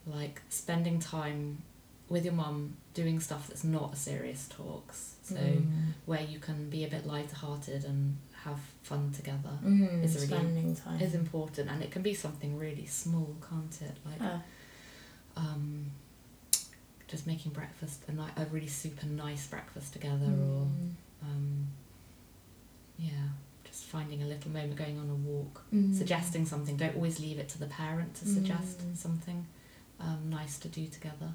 like 0.05 0.41
spending 0.49 0.99
time 0.99 1.61
with 2.09 2.23
your 2.23 2.33
mum 2.33 2.75
doing 2.93 3.19
stuff 3.19 3.47
that's 3.47 3.63
not 3.63 3.93
a 3.93 3.95
serious 3.95 4.47
talks. 4.47 5.15
So 5.23 5.35
Mm. 5.35 5.93
where 6.05 6.21
you 6.21 6.37
can 6.39 6.69
be 6.69 6.83
a 6.83 6.87
bit 6.87 7.07
lighter-hearted 7.07 7.85
and 7.85 8.17
have 8.43 8.59
fun 8.83 9.11
together 9.11 9.57
Mm, 9.63 10.03
is 10.03 10.15
really- 10.15 10.27
spending 10.27 10.75
time. 10.75 10.99
is 11.01 11.15
important. 11.15 11.69
And 11.69 11.81
it 11.81 11.89
can 11.91 12.01
be 12.03 12.13
something 12.13 12.57
really 12.57 12.85
small 12.85 13.35
can't 13.49 13.81
it? 13.81 13.97
Like 14.05 14.19
Yeah. 14.21 14.39
um, 15.35 15.91
just 17.13 17.27
making 17.27 17.51
breakfast 17.51 18.01
a, 18.09 18.11
ni- 18.11 18.35
a 18.37 18.45
really 18.51 18.67
super 18.67 19.05
nice 19.05 19.45
breakfast 19.47 19.93
together 19.93 20.25
or 20.25 20.65
Mm. 20.65 20.89
um, 21.27 21.67
yeah, 22.97 23.27
just 23.69 23.83
finding 23.85 24.21
a 24.23 24.25
little 24.25 24.51
moment, 24.51 24.75
going 24.75 24.97
on 24.99 25.09
a 25.09 25.15
walk, 25.15 25.63
Mm. 25.73 25.95
suggesting 25.97 26.45
something. 26.45 26.75
Don't 26.75 26.95
always 26.95 27.19
leave 27.19 27.37
it 27.39 27.49
to 27.49 27.59
the 27.59 27.67
parent 27.67 28.15
to 28.15 28.25
suggest 28.25 28.79
Mm. 28.79 28.97
something 28.97 29.45
um, 29.99 30.29
nice 30.29 30.57
to 30.59 30.67
do 30.67 30.87
together. 30.87 31.31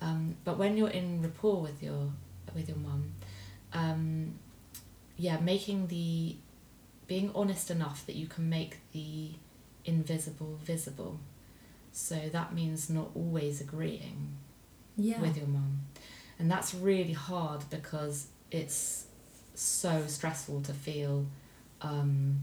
Um, 0.00 0.36
but 0.44 0.56
when 0.58 0.76
you're 0.76 0.88
in 1.00 1.22
rapport 1.22 1.60
with 1.60 1.82
your 1.82 2.12
with 2.54 2.68
your 2.68 2.78
mum, 2.78 3.02
um, 3.72 4.34
yeah, 5.16 5.38
making 5.40 5.88
the 5.88 6.36
being 7.06 7.30
honest 7.34 7.70
enough 7.70 8.06
that 8.06 8.14
you 8.16 8.26
can 8.26 8.48
make 8.48 8.78
the 8.92 9.32
invisible 9.84 10.58
visible. 10.62 11.18
So 11.92 12.16
that 12.36 12.54
means 12.54 12.88
not 12.88 13.08
always 13.16 13.60
agreeing 13.60 14.36
yeah 15.00 15.20
with 15.20 15.36
your 15.36 15.46
mum. 15.46 15.80
And 16.38 16.50
that's 16.50 16.74
really 16.74 17.12
hard 17.12 17.60
because 17.70 18.28
it's 18.50 19.06
so 19.54 20.04
stressful 20.06 20.62
to 20.62 20.72
feel 20.72 21.26
um, 21.82 22.40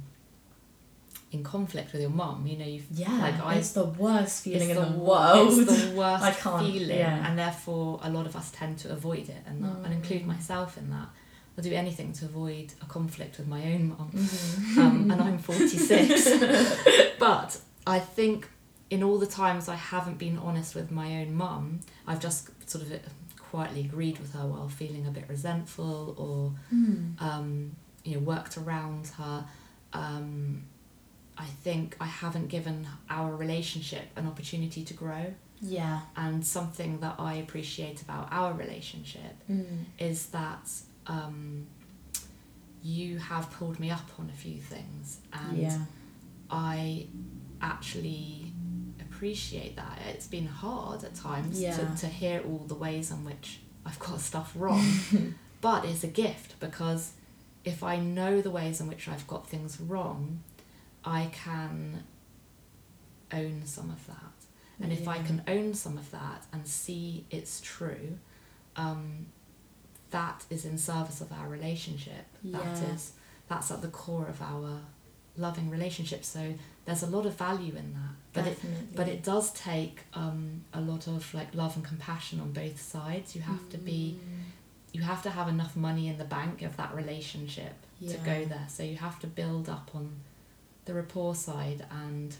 in 1.31 1.43
conflict 1.43 1.91
with 1.93 2.01
your 2.01 2.11
mum. 2.11 2.45
You 2.47 2.57
know, 2.59 2.65
you 2.65 2.83
yeah 2.93 3.11
like 3.25 3.39
I- 3.43 3.55
it's 3.55 3.71
the 3.73 3.85
worst 3.85 4.43
feeling 4.43 4.69
in 4.69 4.75
the, 4.75 4.83
wo- 4.83 5.09
world 5.11 5.59
It's 5.59 5.83
the 5.85 5.95
worst 6.01 6.23
I 6.23 6.31
can't, 6.31 6.65
feeling, 6.65 6.97
yeah. 6.97 7.27
and 7.27 7.37
therefore 7.37 7.99
a 8.03 8.09
lot 8.09 8.25
of 8.25 8.35
us 8.35 8.51
tend 8.51 8.77
to 8.79 8.91
avoid 8.91 9.29
it, 9.29 9.43
and 9.47 9.65
and 9.83 9.93
include 9.93 10.23
Mm. 10.23 10.27
myself 10.35 10.77
in 10.77 10.89
that. 10.91 11.09
I'll 11.57 11.63
do 11.63 11.73
anything 11.73 12.13
to 12.13 12.25
avoid 12.25 12.67
a 12.83 12.85
conflict 12.85 13.39
with 13.39 13.47
my 13.47 13.61
own 13.73 13.89
mum 13.89 14.11
Mhm. 14.13 14.77
um, 14.77 15.11
and 15.11 15.19
I'm 15.19 15.37
46. 15.49 17.17
but 17.19 17.59
I 17.87 17.97
think 17.99 18.47
in 18.89 19.04
all 19.04 19.17
the 19.17 19.28
times 19.28 19.67
I 19.67 19.76
haven't 19.76 20.17
been 20.17 20.38
honest 20.38 20.76
with 20.76 20.91
my 20.91 21.17
own 21.21 21.34
mum, 21.36 21.82
I've 22.06 22.19
just 22.21 22.50
sort 22.69 22.86
of 22.86 23.00
quietly 23.38 23.82
agreed 23.82 24.19
with 24.19 24.34
her 24.34 24.45
while 24.45 24.67
feeling 24.69 25.06
a 25.08 25.12
bit 25.12 25.26
resentful 25.30 26.13
or, 26.17 26.76
Mm. 26.76 27.21
um, 27.21 27.76
you 28.04 28.13
know, 28.15 28.19
worked 28.19 28.58
around 28.58 29.08
her. 29.08 29.45
Um, 29.93 30.63
I 31.38 31.45
think 31.45 31.95
I 32.00 32.06
haven't 32.06 32.47
given 32.47 32.88
our 33.10 33.36
relationship 33.36 34.06
an 34.15 34.26
opportunity 34.28 34.84
to 34.84 34.93
grow. 34.93 35.34
yeah 35.62 36.02
And 36.15 36.45
something 36.45 37.00
that 37.00 37.15
I 37.19 37.36
appreciate 37.36 38.02
about 38.02 38.28
our 38.32 38.54
relationship 38.54 39.36
mm. 39.50 39.86
is 39.97 40.28
that 40.28 40.69
um, 41.08 41.67
you 42.84 43.17
have 43.17 43.50
pulled 43.52 43.80
me 43.80 43.89
up 43.91 44.08
on 44.19 44.30
a 44.30 44.34
few 44.38 44.60
things. 44.62 45.19
And 45.34 45.58
yeah 45.58 45.80
I 46.50 47.08
actually 47.62 48.46
appreciate 49.17 49.75
that. 49.75 49.97
It's 50.10 50.27
been 50.27 50.45
hard 50.45 51.03
at 51.03 51.15
times 51.15 51.60
Yeah. 51.60 51.75
to, 51.75 52.01
to 52.01 52.08
hear 52.08 52.39
all 52.45 52.60
the 52.67 52.75
ways 52.75 53.10
in 53.12 53.25
which 53.25 53.60
I've 53.86 53.97
got 53.99 54.21
stuff 54.32 54.51
wrong, 54.56 54.84
but 55.62 55.86
it's 55.86 56.03
a 56.03 56.08
gift 56.08 56.60
because 56.60 57.13
if 57.65 57.82
I 57.84 57.97
know 57.97 58.41
the 58.41 58.51
ways 58.51 58.80
in 58.80 58.88
which 58.88 59.08
I've 59.08 59.25
got 59.27 59.47
things 59.49 59.82
wrong, 59.82 60.43
I 61.03 61.30
can 61.34 62.03
own 63.34 63.63
some 63.65 63.89
of 63.89 64.06
that. 64.08 64.15
And 64.80 64.93
if 64.93 65.08
I 65.08 65.17
can 65.23 65.41
own 65.47 65.73
some 65.73 65.97
of 65.97 66.12
that 66.12 66.45
and 66.53 66.67
see 66.67 67.25
it's 67.32 67.60
true, 67.62 68.19
um, 68.75 69.25
that 70.12 70.45
is 70.51 70.65
in 70.65 70.77
service 70.77 71.19
of 71.19 71.32
our 71.32 71.47
relationship. 71.49 72.25
That 72.43 72.77
Yeah. 72.84 72.93
is 72.93 73.13
that's 73.47 73.71
at 73.71 73.82
the 73.82 73.88
core 73.88 74.27
of 74.27 74.39
our 74.41 74.82
loving 75.38 75.69
relationship. 75.69 76.23
So 76.26 76.54
there's 76.86 77.04
a 77.04 77.08
lot 77.08 77.26
of 77.26 77.36
value 77.36 77.76
in 77.76 77.93
that. 77.93 78.13
But 78.34 78.47
it 78.47 78.60
but 78.95 79.08
it 79.08 79.23
does 79.23 79.52
take 79.52 80.02
um, 80.13 80.63
a 80.73 80.82
lot 80.82 81.08
of 81.08 81.34
like 81.34 81.54
love 81.56 81.76
and 81.76 81.84
compassion 81.86 82.39
on 82.39 82.52
both 82.52 82.80
sides. 82.80 83.36
You 83.36 83.41
have 83.41 83.69
to 83.69 83.78
be 83.78 84.17
Mm. 84.19 84.43
you 84.93 85.02
have 85.02 85.21
to 85.23 85.30
have 85.30 85.47
enough 85.47 85.76
money 85.76 86.08
in 86.08 86.17
the 86.17 86.26
bank 86.26 86.62
of 86.63 86.76
that 86.78 86.93
relationship 86.95 87.73
to 88.12 88.17
go 88.17 88.45
there. 88.45 88.67
So 88.69 88.84
you 88.84 88.97
have 88.97 89.19
to 89.19 89.28
build 89.28 89.67
up 89.69 89.89
on 89.93 90.06
the 90.86 90.93
rapport 90.93 91.36
side 91.36 91.86
and 91.91 92.36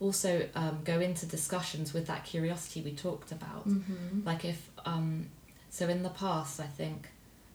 also 0.00 0.48
um, 0.54 0.80
go 0.84 1.00
into 1.00 1.26
discussions 1.26 1.92
with 1.94 2.06
that 2.06 2.24
curiosity 2.24 2.82
we 2.82 2.92
talked 2.92 3.32
about. 3.32 3.68
Mhm. 3.68 4.24
Like 4.24 4.44
if 4.44 4.70
um, 4.84 5.28
so 5.70 5.88
in 5.88 6.02
the 6.02 6.10
past, 6.10 6.60
I 6.60 6.66
think 6.66 7.08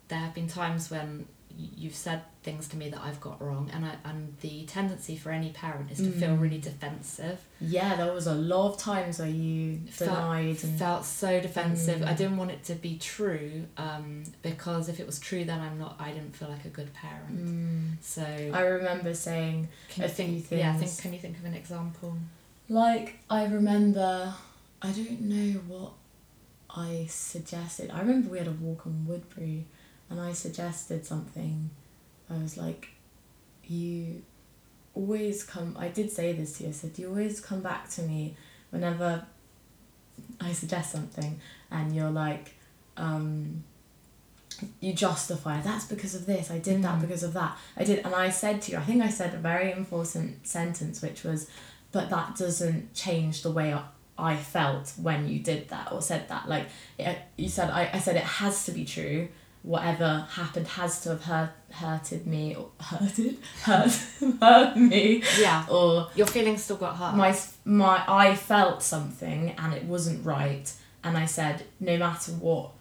there 0.08 0.20
have 0.20 0.34
been 0.34 0.48
times 0.48 0.90
when 0.90 1.28
you've 1.76 1.96
said 1.96 2.22
things 2.44 2.68
to 2.70 2.78
me 2.78 2.90
that 2.90 3.02
I've 3.04 3.20
got 3.20 3.42
wrong, 3.42 3.70
and 3.74 3.86
I, 3.86 3.96
and 4.06 4.34
the 4.42 4.66
tendency 4.66 5.18
for 5.18 5.32
any 5.32 5.50
parent 5.52 5.92
is 5.92 5.98
to 5.98 6.12
feel 6.12 6.30
Mm. 6.30 6.42
really 6.42 6.58
defensive. 6.58 7.40
Yeah, 7.60 7.96
there 7.98 8.14
was 8.14 8.28
a 8.28 8.34
lot 8.36 8.72
of 8.72 8.78
times 8.78 9.20
where 9.20 9.28
you 9.28 9.80
Felt- 9.90 10.12
denied 10.12 10.64
and 10.64 10.80
Felt 10.80 11.04
so 11.06 11.42
defensive. 11.42 12.02
I 12.02 12.14
Mm. 12.14 12.18
didn't 12.18 12.38
want 12.38 12.52
it 12.52 12.64
to 12.66 12.76
be 12.76 12.98
true 12.98 13.66
um, 13.78 14.24
because 14.42 14.88
if 14.88 15.00
it 15.00 15.06
was 15.06 15.20
true, 15.20 15.44
then 15.44 15.60
I'm 15.60 15.78
not. 15.78 15.98
I 16.00 16.12
didn't 16.12 16.36
feel 16.36 16.48
like 16.50 16.64
a 16.66 16.70
good 16.70 16.94
parent. 16.94 17.46
Mm. 17.46 17.92
So 18.02 18.24
I 18.24 18.62
remember 18.62 19.14
saying 19.14 19.68
can 19.90 20.04
a 20.06 20.08
you 20.08 20.14
think? 20.14 20.46
few 20.48 20.58
Yeah, 20.60 20.72
I 20.74 20.78
things. 20.78 20.92
think. 20.92 21.02
Can 21.02 21.14
you 21.14 21.20
think 21.20 21.38
of 21.40 21.46
an 21.46 21.54
example? 21.56 22.18
Like, 22.70 23.20
I 23.30 23.46
remember, 23.46 24.34
I 24.82 24.92
don't 24.92 25.22
know 25.22 25.60
what 25.68 25.92
I 26.70 27.08
suggested. 27.10 27.90
I 27.92 28.00
remember 28.00 28.30
we 28.30 28.38
had 28.38 28.48
a 28.48 28.52
walk 28.52 28.86
on 28.86 29.06
Woodbury 29.08 29.66
and 30.10 30.20
I 30.20 30.34
suggested 30.34 31.06
something. 31.06 31.70
I 32.30 32.38
was 32.38 32.58
like, 32.58 32.90
you 33.66 34.22
always 34.94 35.44
come, 35.44 35.76
I 35.80 35.88
did 35.90 36.12
say 36.12 36.34
this 36.34 36.58
to 36.58 36.64
you, 36.64 36.70
I 36.70 36.72
said, 36.74 36.98
you 36.98 37.08
always 37.10 37.40
come 37.40 37.62
back 37.62 37.90
to 37.92 38.02
me 38.02 38.36
whenever 38.72 39.26
I 40.42 40.52
suggest 40.54 40.92
something 40.92 41.40
and 41.72 41.96
you're 41.96 42.10
like, 42.12 42.56
um, 42.98 43.64
you 44.82 44.94
justify 44.94 45.62
that's 45.62 45.86
because 45.86 46.16
of 46.16 46.26
this. 46.26 46.52
I 46.52 46.60
did 46.60 46.82
that 46.84 46.98
Mm. 46.98 47.02
because 47.02 47.24
of 47.24 47.34
that. 47.34 47.58
I 47.78 47.84
did, 47.86 48.06
and 48.06 48.14
I 48.14 48.30
said 48.30 48.62
to 48.64 48.72
you, 48.74 48.78
I 48.78 48.82
think 48.82 49.02
I 49.02 49.10
said 49.10 49.34
a 49.34 49.38
very 49.38 49.72
important 49.72 50.46
sentence, 50.46 51.02
which 51.02 51.24
was, 51.24 51.50
but 51.92 52.10
that 52.10 52.36
doesn't 52.36 52.94
change 52.94 53.42
the 53.42 53.52
way 53.52 53.74
I, 53.74 53.84
I 54.18 54.36
felt 54.36 54.94
when 55.02 55.30
you 55.30 55.40
did 55.40 55.70
that 55.70 55.92
or 55.94 56.02
said 56.02 56.28
that. 56.28 56.50
Like 56.50 56.68
it, 56.98 57.18
you 57.38 57.48
said, 57.48 57.70
I, 57.70 57.90
I 57.94 58.00
said 58.00 58.18
it 58.18 58.24
has 58.24 58.66
to 58.66 58.72
be 58.74 58.84
true. 58.84 59.30
Whatever 59.62 60.26
happened 60.32 60.68
has 60.70 61.02
to 61.02 61.10
have 61.10 61.24
hurt, 61.26 61.50
hurted 61.72 62.26
me 62.26 62.56
or 62.56 62.70
hurted 62.80 63.38
hurt 63.64 63.92
hurt 64.42 64.78
me 64.78 65.22
Yeah. 65.40 65.66
or 65.70 66.10
Your 66.16 66.28
feelings 66.28 66.64
still 66.64 66.78
got 66.78 66.96
hurt. 66.96 67.16
my 67.16 67.38
my 67.66 68.04
I 68.08 68.36
felt 68.36 68.82
something 68.82 69.52
and 69.58 69.74
it 69.74 69.84
wasn't 69.84 70.26
right 70.26 70.72
and 71.04 71.18
I 71.18 71.26
said 71.26 71.64
no 71.80 71.98
matter 71.98 72.32
what 72.32 72.72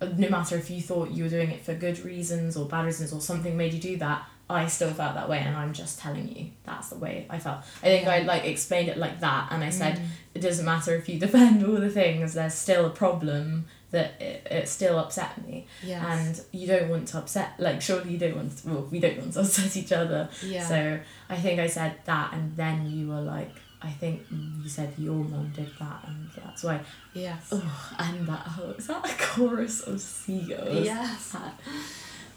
no 0.00 0.28
matter 0.28 0.56
if 0.56 0.70
you 0.70 0.82
thought 0.82 1.10
you 1.10 1.24
were 1.24 1.30
doing 1.30 1.50
it 1.50 1.64
for 1.64 1.74
good 1.74 1.98
reasons 2.04 2.54
or 2.56 2.66
bad 2.66 2.84
reasons 2.84 3.12
or 3.14 3.20
something 3.20 3.56
made 3.56 3.72
you 3.72 3.80
do 3.80 3.96
that 3.96 4.24
I 4.48 4.66
still 4.68 4.90
felt 4.92 5.14
that 5.14 5.28
way 5.28 5.38
and 5.38 5.56
I'm 5.56 5.72
just 5.72 5.98
telling 5.98 6.28
you 6.36 6.50
that's 6.64 6.90
the 6.90 6.98
way 6.98 7.26
I 7.30 7.38
felt 7.38 7.60
I 7.82 7.86
think 7.86 8.06
I 8.06 8.20
like 8.20 8.44
explained 8.44 8.88
it 8.90 8.98
like 8.98 9.20
that 9.20 9.48
and 9.50 9.64
I 9.64 9.70
said 9.70 9.96
Mm. 9.96 10.04
it 10.34 10.40
doesn't 10.42 10.66
matter 10.66 10.94
if 10.94 11.08
you 11.08 11.18
defend 11.26 11.64
all 11.64 11.76
the 11.76 11.90
things 11.90 12.34
there's 12.34 12.54
still 12.54 12.84
a 12.86 12.90
problem 12.90 13.64
that 13.92 14.20
it, 14.20 14.46
it 14.50 14.68
still 14.68 14.98
upset 14.98 15.46
me 15.46 15.66
Yes. 15.82 16.02
and 16.04 16.40
you 16.60 16.66
don't 16.66 16.88
want 16.88 17.08
to 17.08 17.18
upset 17.18 17.52
like 17.58 17.80
surely 17.80 18.10
you 18.12 18.18
don't 18.18 18.36
want 18.36 18.58
to, 18.58 18.68
well 18.68 18.88
we 18.90 18.98
don't 19.00 19.18
want 19.18 19.32
to 19.34 19.40
upset 19.44 19.76
each 19.76 19.92
other 19.92 20.28
yeah. 20.44 20.66
so 20.66 20.98
I 21.28 21.36
think 21.36 21.60
I 21.60 21.66
said 21.66 21.94
that, 22.04 22.32
and 22.32 22.56
then 22.56 22.86
you 22.90 23.08
were 23.08 23.20
like, 23.20 23.50
I 23.82 23.90
think 23.90 24.22
you 24.30 24.68
said 24.68 24.92
your 24.96 25.16
mum 25.24 25.52
did 25.54 25.70
that, 25.80 26.04
and 26.06 26.30
that's 26.36 26.62
why. 26.64 26.80
yes. 27.14 27.48
Oh, 27.52 27.94
and 27.98 28.26
that 28.28 28.46
oh, 28.58 28.70
is 28.78 28.86
that 28.86 29.04
a 29.04 29.14
chorus 29.22 29.80
of 29.82 30.00
seagulls? 30.00 30.84
Yes. 30.84 31.30
That- 31.32 31.60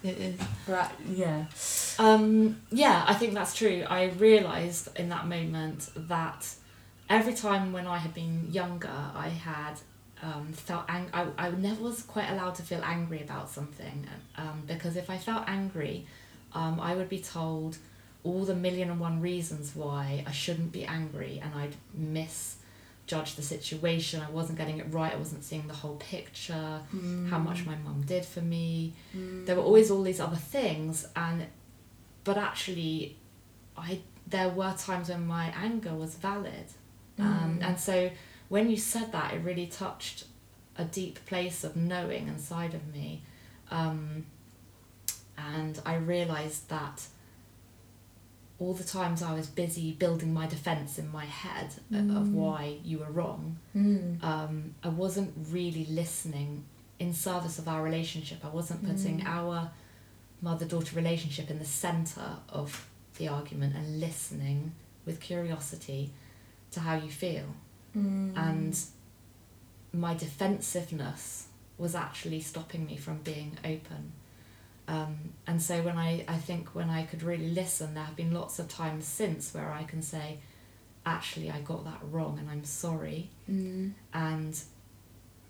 It 0.01 0.17
is. 0.17 0.39
Right. 0.65 0.89
Yeah. 1.13 1.43
Um, 1.99 2.61
yeah, 2.71 3.03
I 3.05 3.13
think 3.15 3.33
that's 3.33 3.53
true. 3.53 3.83
I 3.89 4.05
realised 4.17 4.97
in 4.97 5.09
that 5.09 5.27
moment 5.27 5.89
that 6.07 6.47
every 7.09 7.33
time 7.33 7.73
when 7.73 7.85
I 7.85 7.97
had 7.97 8.13
been 8.13 8.47
younger, 8.49 8.89
I 9.13 9.27
had 9.27 9.73
um, 10.21 10.51
felt 10.53 10.83
ang- 10.89 11.09
I, 11.13 11.27
I 11.37 11.51
never 11.51 11.81
was 11.83 12.01
quite 12.03 12.29
allowed 12.29 12.55
to 12.55 12.63
feel 12.63 12.81
angry 12.83 13.21
about 13.21 13.49
something 13.49 14.05
um, 14.37 14.63
because 14.67 14.95
if 14.97 15.09
I 15.09 15.17
felt 15.17 15.43
angry, 15.47 16.05
um, 16.53 16.79
I 16.79 16.95
would 16.95 17.09
be 17.09 17.19
told 17.19 17.77
all 18.23 18.43
the 18.43 18.55
million 18.55 18.89
and 18.89 18.99
one 18.99 19.21
reasons 19.21 19.75
why 19.75 20.23
I 20.27 20.31
shouldn't 20.31 20.71
be 20.73 20.83
angry 20.83 21.39
and 21.43 21.53
I'd 21.55 21.75
misjudge 21.93 23.35
the 23.35 23.41
situation. 23.41 24.21
I 24.21 24.29
wasn't 24.29 24.57
getting 24.57 24.79
it 24.79 24.87
right. 24.91 25.13
I 25.13 25.17
wasn't 25.17 25.43
seeing 25.43 25.67
the 25.67 25.73
whole 25.73 25.95
picture, 25.95 26.81
how 27.29 27.39
much 27.39 27.65
my 27.65 27.75
mum 27.75 28.03
did 28.05 28.25
for 28.25 28.41
me 28.41 28.93
there 29.13 29.55
were 29.55 29.63
always 29.63 29.89
all 29.91 30.03
these 30.03 30.19
other 30.19 30.35
things 30.35 31.07
and 31.15 31.45
but 32.23 32.37
actually 32.37 33.15
i 33.77 33.99
there 34.27 34.49
were 34.49 34.73
times 34.77 35.09
when 35.09 35.25
my 35.25 35.45
anger 35.55 35.93
was 35.95 36.15
valid 36.15 36.67
um, 37.17 37.57
Mm. 37.59 37.67
and 37.67 37.79
so 37.79 38.09
when 38.49 38.69
you 38.69 38.77
said 38.77 39.11
that 39.11 39.33
it 39.33 39.39
really 39.43 39.67
touched 39.67 40.25
a 40.77 40.83
deep 40.85 41.23
place 41.25 41.63
of 41.63 41.75
knowing 41.75 42.27
inside 42.27 42.73
of 42.73 42.87
me 42.93 43.21
um, 43.71 44.25
and 45.37 45.79
i 45.85 45.95
realized 45.95 46.67
that 46.69 47.05
all 48.59 48.73
the 48.73 48.83
times 48.83 49.21
i 49.23 49.33
was 49.33 49.47
busy 49.47 49.91
building 49.93 50.33
my 50.33 50.45
defense 50.47 50.97
in 50.99 51.09
my 51.11 51.25
head 51.25 51.67
of 51.91 52.25
Mm. 52.27 52.31
why 52.33 52.77
you 52.83 52.97
were 52.99 53.11
wrong 53.11 53.57
Mm. 53.75 54.23
um, 54.23 54.75
I 54.83 54.89
wasn't 54.89 55.33
really 55.51 55.85
listening 55.85 56.63
in 56.99 57.13
service 57.13 57.57
of 57.59 57.67
our 57.69 57.81
relationship. 57.81 58.43
I 58.43 58.49
wasn't 58.49 58.81
putting 58.85 59.19
Mm. 59.21 59.25
our 59.37 59.71
mother 60.41 60.65
daughter 60.65 60.93
relationship 60.97 61.49
in 61.49 61.57
the 61.59 61.65
center 61.85 62.37
of 62.49 62.89
the 63.17 63.27
argument 63.29 63.73
and 63.75 63.99
listening 64.01 64.73
with 65.05 65.21
curiosity 65.21 66.11
to 66.71 66.79
how 66.81 66.95
you 66.95 67.09
feel. 67.09 67.45
Mm. 67.97 68.37
And 68.37 68.79
my 69.93 70.13
defensiveness 70.13 71.47
was 71.77 71.95
actually 71.95 72.41
stopping 72.41 72.85
me 72.85 72.97
from 72.97 73.19
being 73.19 73.57
open. 73.63 74.11
Um, 74.87 75.17
and 75.45 75.61
so 75.61 75.81
when 75.83 75.97
I, 75.97 76.25
I 76.27 76.35
think 76.35 76.69
when 76.75 76.89
I 76.89 77.03
could 77.03 77.21
really 77.23 77.49
listen, 77.49 77.93
there 77.93 78.03
have 78.03 78.15
been 78.15 78.33
lots 78.33 78.59
of 78.59 78.67
times 78.67 79.05
since 79.05 79.53
where 79.53 79.71
I 79.71 79.83
can 79.83 80.01
say, 80.01 80.39
actually, 81.05 81.49
I 81.51 81.61
got 81.61 81.85
that 81.85 81.99
wrong 82.11 82.37
and 82.39 82.49
I'm 82.49 82.63
sorry 82.65 83.29
Mm. 83.49 83.93
and 84.13 84.59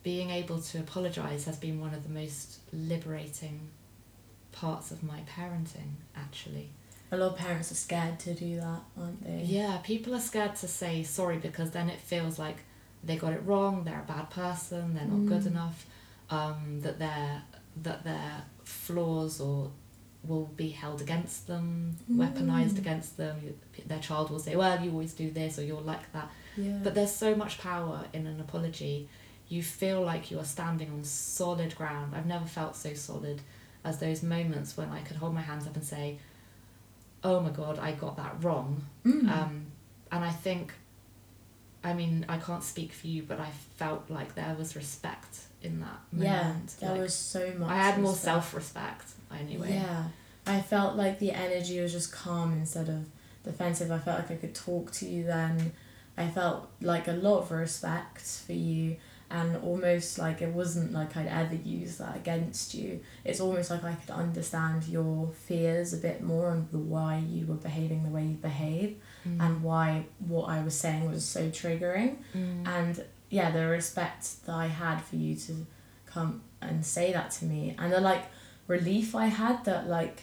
being 0.04 0.30
able 0.30 0.62
to 0.62 0.80
apologize 0.80 1.44
has 1.46 1.58
been 1.58 1.82
one 1.82 1.94
of 1.94 2.04
the 2.04 2.10
most 2.10 2.60
liberating 2.72 3.70
parts 4.54 4.92
of 4.92 5.04
my 5.04 5.20
parenting 5.36 5.92
actually 6.16 6.70
A 7.12 7.18
lot 7.18 7.32
of 7.34 7.38
parents 7.38 7.72
are 7.72 7.76
scared 7.76 8.20
to 8.20 8.34
do 8.34 8.58
that, 8.58 8.82
aren't 9.00 9.24
they? 9.26 9.42
yeah 9.46 9.78
people 9.84 10.14
are 10.16 10.20
scared 10.20 10.56
to 10.58 10.68
say 10.68 11.04
sorry 11.04 11.38
because 11.38 11.72
then 11.72 11.90
it 11.90 12.00
feels 12.00 12.38
like 12.38 12.58
they 13.04 13.16
got 13.18 13.34
it 13.34 13.42
wrong 13.46 13.84
they're 13.84 14.02
a 14.08 14.12
bad 14.12 14.30
person 14.30 14.94
they're 14.94 15.06
not 15.06 15.26
good 15.26 15.44
Mm. 15.44 15.54
enough 15.54 15.86
um, 16.30 16.80
that 16.82 17.00
their 17.00 17.42
that 17.84 18.04
their 18.04 18.44
flaws 18.64 19.40
or 19.42 19.72
will 20.24 20.46
be 20.58 20.70
held 20.70 21.00
against 21.02 21.48
them 21.48 21.96
weaponized 22.12 22.74
Mm. 22.74 22.80
against 22.80 23.18
them 23.18 23.36
their 23.88 24.00
child 24.00 24.30
will 24.30 24.40
say 24.40 24.56
well 24.56 24.80
you 24.84 24.92
always 24.92 25.14
do 25.14 25.32
this 25.32 25.58
or 25.58 25.64
you're 25.64 25.82
like 25.82 26.12
that 26.14 26.30
Yeah. 26.58 26.80
But 26.84 26.94
there's 26.96 27.16
so 27.16 27.36
much 27.36 27.58
power 27.60 28.06
in 28.12 28.28
an 28.28 28.40
apology. 28.42 29.08
You 29.48 29.64
feel 29.64 30.02
like 30.12 30.30
you 30.30 30.38
are 30.40 30.50
standing 30.58 30.90
on 30.92 31.04
solid 31.06 31.72
ground. 31.80 32.14
I've 32.16 32.26
never 32.36 32.46
felt 32.46 32.76
so 32.76 32.94
solid 32.94 33.42
as 33.86 33.96
those 34.00 34.22
moments 34.22 34.76
when 34.78 34.90
I 34.90 35.00
could 35.02 35.16
hold 35.18 35.34
my 35.34 35.42
hands 35.42 35.66
up 35.68 35.76
and 35.76 35.86
say, 35.86 36.20
"Oh 37.24 37.40
my 37.40 37.50
God, 37.50 37.80
I 37.80 37.92
got 37.94 38.18
that 38.18 38.36
wrong." 38.44 38.84
Mm. 39.06 39.30
Um, 39.30 39.66
and 40.12 40.24
I 40.24 40.32
think, 40.32 40.74
I 41.84 41.94
mean, 41.94 42.26
I 42.28 42.38
can't 42.38 42.64
speak 42.64 42.92
for 42.94 43.08
you, 43.08 43.24
but 43.24 43.40
I 43.40 43.50
felt 43.78 44.10
like 44.10 44.36
there 44.36 44.56
was 44.58 44.76
respect 44.76 45.40
in 45.62 45.80
that 45.82 46.00
moment. 46.12 46.24
yeah, 46.24 46.54
there 46.80 46.92
Like, 46.92 47.02
was 47.02 47.14
so 47.16 47.54
much. 47.58 47.70
I 47.70 47.76
had 47.76 48.00
more 48.02 48.16
self-respect 48.16 49.06
anyway. 49.38 49.74
Yeah, 49.74 50.06
I 50.48 50.62
felt 50.62 50.96
like 50.96 51.20
the 51.20 51.32
energy 51.32 51.80
was 51.80 51.92
just 51.92 52.12
calm 52.12 52.54
instead 52.54 52.90
of 52.90 53.06
defensive. 53.44 53.92
I 53.92 54.00
felt 54.00 54.20
like 54.20 54.32
I 54.32 54.36
could 54.36 54.56
talk 54.56 54.92
to 54.94 55.06
you 55.08 55.24
then. 55.26 55.72
I 56.18 56.28
felt 56.28 56.70
like 56.82 57.08
a 57.08 57.14
lot 57.14 57.40
of 57.44 57.52
respect 57.52 58.22
for 58.22 58.54
you, 58.54 58.98
and 59.32 59.58
almost 59.58 60.18
like 60.18 60.42
it 60.42 60.50
wasn't 60.50 60.92
like 60.92 61.16
I'd 61.16 61.28
ever 61.28 61.56
use 61.56 61.98
that 61.98 62.16
against 62.16 62.74
you. 62.74 63.00
It's 63.24 63.40
almost 63.40 63.70
like 63.70 63.84
I 63.84 63.94
could 63.94 64.10
understand 64.12 64.86
your 64.88 65.30
fears 65.48 65.94
a 65.94 65.98
bit 65.98 66.22
more 66.24 66.52
and 66.52 66.68
the 66.72 66.80
why 66.80 67.18
you 67.30 67.46
were 67.46 67.56
behaving 67.56 68.04
the 68.04 68.10
way 68.10 68.24
you 68.26 68.36
behave, 68.38 68.98
Mm. 69.28 69.40
and 69.46 69.64
why 69.64 70.06
what 70.20 70.46
I 70.46 70.64
was 70.64 70.74
saying 70.76 71.10
was 71.12 71.26
so 71.26 71.50
triggering 71.50 72.18
Mm. 72.36 72.66
and 72.68 73.06
yeah 73.30 73.52
the 73.52 73.68
respect 73.68 74.44
that 74.46 74.56
i 74.56 74.66
had 74.66 75.00
for 75.02 75.16
you 75.18 75.36
to 75.36 75.68
come 76.08 76.42
and 76.62 76.84
say 76.84 77.14
that 77.14 77.30
to 77.30 77.46
me 77.46 77.76
and 77.78 77.94
the 77.94 78.00
like 78.02 78.24
relief 78.66 79.14
i 79.14 79.28
had 79.28 79.64
that 79.66 79.88
like 79.88 80.22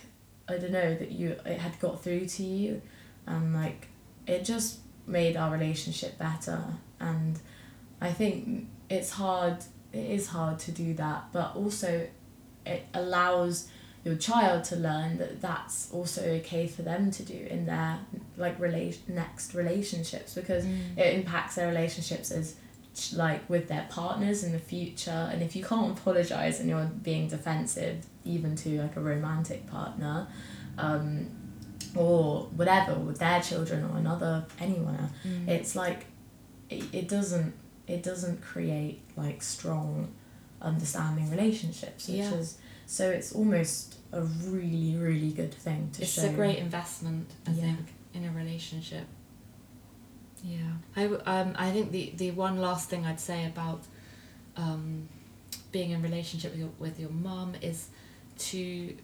i 0.48 0.56
don't 0.58 0.72
know 0.72 0.92
that 0.94 1.12
you 1.12 1.36
it 1.44 1.58
had 1.60 1.78
got 1.78 2.02
through 2.02 2.26
to 2.26 2.42
you 2.42 2.82
and 3.26 3.54
like 3.54 3.86
it 4.26 4.44
just 4.44 4.78
made 5.06 5.36
our 5.36 5.52
relationship 5.52 6.18
better 6.18 6.64
and 6.98 7.38
i 8.00 8.10
think 8.10 8.66
it's 8.90 9.11
hard 9.11 9.57
it 9.92 10.07
is 10.11 10.29
hard 10.29 10.59
to 10.59 10.70
do 10.72 10.94
that 10.94 11.25
but 11.33 11.55
also 11.57 12.07
it 12.64 12.85
allows 12.94 13.68
your 14.05 14.14
child 14.16 14.62
to 14.62 14.77
learn 14.77 15.18
that 15.18 15.40
that's 15.40 15.90
also 15.92 16.22
okay 16.22 16.66
for 16.66 16.83
them 16.83 17.11
to 17.11 17.22
do 17.25 17.46
in 17.51 17.66
their 17.66 17.99
like 18.37 18.59
relation 18.61 19.03
next 19.09 19.55
relationships 19.55 20.35
because 20.35 20.64
Mm. 20.64 20.96
it 20.99 21.14
impacts 21.14 21.57
their 21.57 21.66
relationships 21.68 22.31
as 22.31 22.55
like 23.14 23.49
with 23.51 23.68
their 23.68 23.87
partners 23.90 24.42
in 24.44 24.53
the 24.53 24.59
future 24.59 25.29
and 25.33 25.42
if 25.42 25.55
you 25.57 25.62
can't 25.64 25.99
apologize 25.99 26.61
and 26.61 26.68
you're 26.68 26.90
being 27.03 27.29
defensive 27.29 28.07
even 28.25 28.55
to 28.57 28.81
like 28.83 28.96
a 28.96 29.01
romantic 29.01 29.66
partner 29.66 30.27
um, 30.79 31.29
or 31.94 32.43
whatever 32.57 32.95
with 32.95 33.18
their 33.18 33.41
children 33.41 33.84
or 33.84 33.97
another 33.99 34.45
anyone 34.61 35.11
Mm. 35.26 35.49
it's 35.49 35.74
like 35.76 36.07
it, 36.70 36.84
it 36.93 37.09
doesn't 37.09 37.53
it 37.87 38.03
doesn't 38.03 38.41
create 38.43 39.01
like 39.16 39.43
strong 39.43 40.09
understanding 40.61 41.30
relationships 41.30 42.09
which 42.09 42.18
Yeah. 42.18 42.34
is 42.34 42.59
so 42.87 43.11
it's 43.11 43.32
almost 43.32 43.97
a 44.12 44.22
really 44.22 44.97
really 44.97 45.30
good 45.30 45.53
thing 45.55 45.91
to 45.95 46.03
it's 46.03 46.12
show 46.12 46.26
a 46.26 46.32
great 46.32 46.59
investment 46.59 47.30
i 47.47 47.51
Yeah. 47.51 47.62
think 47.62 47.87
in 48.14 48.24
a 48.24 48.30
relationship 48.32 49.05
yeah 50.45 50.72
i 50.97 51.05
um 51.05 51.55
i 51.59 51.70
think 51.70 51.93
the 51.93 52.12
the 52.16 52.30
one 52.32 52.59
last 52.61 52.89
thing 52.89 53.05
i'd 53.07 53.20
say 53.20 53.47
about 53.47 53.82
um 54.57 55.09
being 55.72 55.91
in 55.91 56.03
relationship 56.03 56.53
with 56.53 56.61
your 56.61 56.70
with 56.78 57.01
your 57.01 57.11
mum 57.11 57.55
is 57.61 57.89
to 58.39 58.95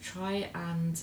try 0.00 0.48
and 0.54 1.00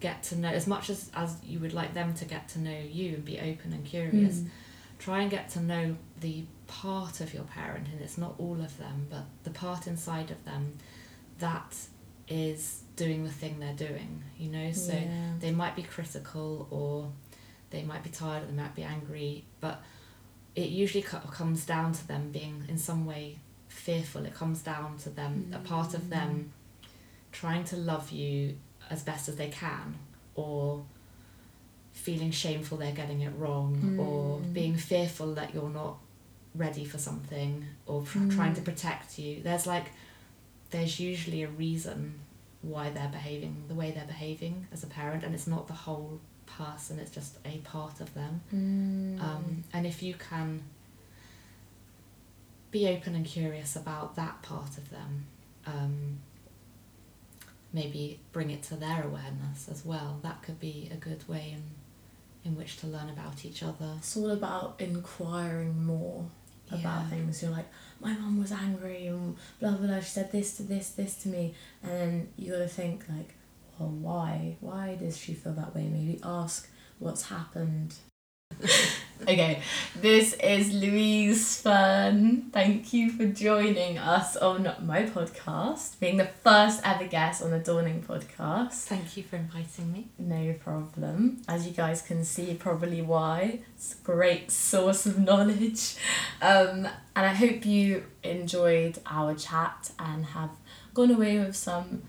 get 0.00 0.22
to 0.24 0.36
know 0.36 0.48
as 0.48 0.66
much 0.66 0.90
as 0.90 1.10
as 1.14 1.36
you 1.44 1.58
would 1.60 1.72
like 1.72 1.94
them 1.94 2.12
to 2.14 2.24
get 2.24 2.48
to 2.48 2.58
know 2.60 2.78
you 2.90 3.14
and 3.14 3.24
be 3.24 3.38
open 3.38 3.72
and 3.72 3.84
curious 3.84 4.36
Mm. 4.40 4.48
Try 5.02 5.22
and 5.22 5.30
get 5.30 5.48
to 5.50 5.60
know 5.60 5.96
the 6.20 6.44
part 6.68 7.20
of 7.20 7.34
your 7.34 7.42
parent, 7.44 7.88
and 7.92 8.00
it's 8.00 8.16
not 8.16 8.34
all 8.38 8.60
of 8.60 8.76
them, 8.78 9.06
but 9.10 9.24
the 9.42 9.50
part 9.50 9.86
inside 9.86 10.30
of 10.30 10.44
them 10.44 10.78
that 11.38 11.74
is 12.28 12.82
doing 12.96 13.24
the 13.24 13.30
thing 13.30 13.58
they're 13.58 13.74
doing, 13.74 14.22
you 14.38 14.48
know? 14.48 14.70
So 14.72 14.92
Yeah. 14.92 15.34
they 15.40 15.50
might 15.50 15.74
be 15.74 15.82
critical 15.82 16.68
or 16.70 17.12
they 17.70 17.82
might 17.82 18.02
be 18.04 18.10
tired 18.10 18.44
or 18.44 18.46
they 18.46 18.52
might 18.52 18.74
be 18.74 18.84
angry, 18.84 19.44
but 19.60 19.82
it 20.54 20.68
usually 20.68 21.02
co- 21.02 21.18
comes 21.18 21.66
down 21.66 21.92
to 21.92 22.06
them 22.06 22.30
being 22.30 22.64
in 22.68 22.78
some 22.78 23.04
way 23.04 23.40
fearful. 23.68 24.24
It 24.24 24.34
comes 24.34 24.62
down 24.62 24.98
to 24.98 25.10
them, 25.10 25.52
a 25.52 25.58
part 25.58 25.94
of 25.94 26.10
them 26.10 26.52
mm. 26.82 26.88
trying 27.32 27.64
to 27.64 27.76
love 27.76 28.12
you 28.12 28.56
as 28.90 29.02
best 29.02 29.28
as 29.28 29.36
they 29.36 29.48
can 29.48 29.98
or 30.34 30.84
feeling 31.92 32.30
shameful 32.30 32.78
they're 32.78 32.92
getting 32.92 33.20
it 33.20 33.32
wrong 33.36 33.98
or 33.98 34.38
Mm. 34.40 34.52
being 34.52 34.76
fearful 34.76 35.34
that 35.34 35.54
you're 35.54 35.70
not 35.70 35.98
ready 36.54 36.84
for 36.84 36.98
something 36.98 37.64
or 37.86 38.02
tr- 38.02 38.28
trying 38.30 38.54
to 38.54 38.60
Mm. 38.60 38.64
protect 38.64 39.18
you. 39.18 39.42
There's 39.42 39.66
like, 39.66 39.86
there's 40.70 40.98
usually 41.00 41.42
a 41.42 41.48
reason 41.48 42.18
why 42.62 42.90
they're 42.90 43.08
behaving 43.08 43.64
the 43.68 43.74
way 43.74 43.90
they're 43.90 44.06
behaving 44.06 44.66
as 44.72 44.82
a 44.82 44.86
parent, 44.86 45.22
and 45.24 45.34
it's 45.34 45.46
not 45.46 45.66
the 45.66 45.74
whole 45.74 46.20
person, 46.46 46.98
it's 46.98 47.10
just 47.10 47.36
a 47.44 47.58
part 47.58 48.00
of 48.00 48.12
them. 48.14 48.40
Mm. 48.52 49.20
Um, 49.22 49.64
and 49.72 49.86
if 49.86 50.02
you 50.02 50.14
can 50.14 50.62
be 52.70 52.88
open 52.88 53.14
and 53.14 53.24
curious 53.26 53.76
about 53.76 54.16
that 54.16 54.42
part 54.42 54.78
of 54.78 54.90
them, 54.90 55.26
um, 55.66 56.18
maybe 57.72 58.18
bring 58.32 58.50
it 58.50 58.62
to 58.64 58.76
their 58.76 59.02
awareness 59.04 59.68
as 59.70 59.84
well. 59.84 60.18
That 60.22 60.42
could 60.42 60.58
be 60.60 60.88
a 60.92 60.96
good 60.96 61.26
way 61.28 61.52
in, 61.54 61.62
in 62.44 62.56
which 62.56 62.78
to 62.78 62.86
learn 62.86 63.08
about 63.08 63.44
each 63.44 63.62
other. 63.62 63.94
It's 63.98 64.16
all 64.16 64.30
about 64.30 64.76
inquiring 64.78 65.84
more 65.84 66.26
about 66.70 67.08
things. 67.08 67.42
You're 67.42 67.50
like, 67.50 67.68
my 68.00 68.12
mum 68.14 68.40
was 68.40 68.52
angry 68.52 69.06
and 69.06 69.36
blah 69.60 69.72
blah 69.72 69.86
blah. 69.86 70.00
She 70.00 70.10
said 70.10 70.32
this 70.32 70.56
to 70.56 70.62
this, 70.62 70.90
this 70.90 71.22
to 71.22 71.28
me, 71.28 71.54
and 71.82 71.92
then 71.92 72.28
you 72.36 72.52
gotta 72.52 72.68
think 72.68 73.04
like, 73.08 73.34
well, 73.78 73.90
why? 73.90 74.56
Why 74.60 74.96
does 74.98 75.16
she 75.16 75.34
feel 75.34 75.52
that 75.52 75.74
way? 75.74 75.84
Maybe 75.84 76.20
ask 76.22 76.68
what's 76.98 77.28
happened. 77.28 77.94
okay, 79.22 79.62
this 80.00 80.34
is 80.34 80.72
Louise 80.72 81.60
Fern. 81.60 82.50
Thank 82.52 82.92
you 82.92 83.10
for 83.10 83.26
joining 83.26 83.98
us 83.98 84.36
on 84.36 84.72
my 84.82 85.04
podcast, 85.04 85.98
being 86.00 86.16
the 86.16 86.26
first 86.42 86.80
ever 86.84 87.06
guest 87.06 87.42
on 87.42 87.50
the 87.50 87.58
Dawning 87.58 88.02
podcast. 88.02 88.84
Thank 88.84 89.16
you 89.16 89.22
for 89.22 89.36
inviting 89.36 89.92
me. 89.92 90.08
No 90.18 90.54
problem. 90.54 91.42
As 91.48 91.66
you 91.66 91.72
guys 91.72 92.02
can 92.02 92.24
see, 92.24 92.54
probably 92.54 93.02
why. 93.02 93.60
It's 93.74 93.94
a 93.94 94.04
great 94.04 94.50
source 94.50 95.06
of 95.06 95.18
knowledge. 95.18 95.96
Um, 96.40 96.88
and 97.14 97.26
I 97.26 97.34
hope 97.34 97.64
you 97.64 98.04
enjoyed 98.22 98.98
our 99.06 99.34
chat 99.34 99.92
and 99.98 100.26
have 100.26 100.50
gone 100.94 101.10
away 101.10 101.38
with 101.38 101.56
some 101.56 102.02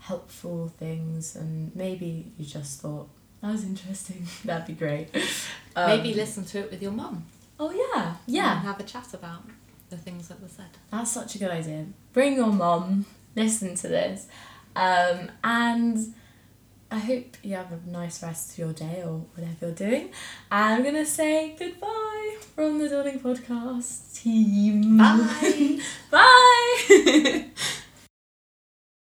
helpful 0.00 0.68
things. 0.78 1.34
And 1.34 1.74
maybe 1.74 2.32
you 2.36 2.44
just 2.44 2.80
thought, 2.80 3.08
that 3.44 3.52
was 3.52 3.64
interesting. 3.64 4.26
That'd 4.44 4.66
be 4.66 4.72
great. 4.72 5.08
Um, 5.76 5.88
Maybe 5.88 6.14
listen 6.14 6.46
to 6.46 6.60
it 6.60 6.70
with 6.70 6.80
your 6.80 6.92
mum. 6.92 7.26
Oh, 7.60 7.70
yeah. 7.70 8.14
Yeah. 8.26 8.62
have 8.62 8.80
a 8.80 8.84
chat 8.84 9.12
about 9.12 9.42
the 9.90 9.98
things 9.98 10.28
that 10.28 10.40
were 10.40 10.48
said. 10.48 10.70
That's 10.90 11.12
such 11.12 11.34
a 11.34 11.38
good 11.38 11.50
idea. 11.50 11.84
Bring 12.14 12.36
your 12.36 12.50
mom, 12.50 13.04
listen 13.36 13.74
to 13.74 13.88
this, 13.88 14.28
um, 14.74 15.30
and 15.44 16.14
I 16.90 16.98
hope 16.98 17.36
you 17.42 17.54
have 17.56 17.70
a 17.70 17.90
nice 17.90 18.22
rest 18.22 18.52
of 18.52 18.58
your 18.58 18.72
day 18.72 19.02
or 19.04 19.26
whatever 19.34 19.66
you're 19.66 19.74
doing. 19.74 20.10
And 20.50 20.74
I'm 20.76 20.82
gonna 20.82 21.04
say 21.04 21.54
goodbye 21.58 22.36
from 22.54 22.78
the 22.78 22.88
Dawning 22.88 23.20
Podcast 23.20 24.22
team. 24.22 24.96
Bye. 24.96 25.80
Bye. 26.10 27.46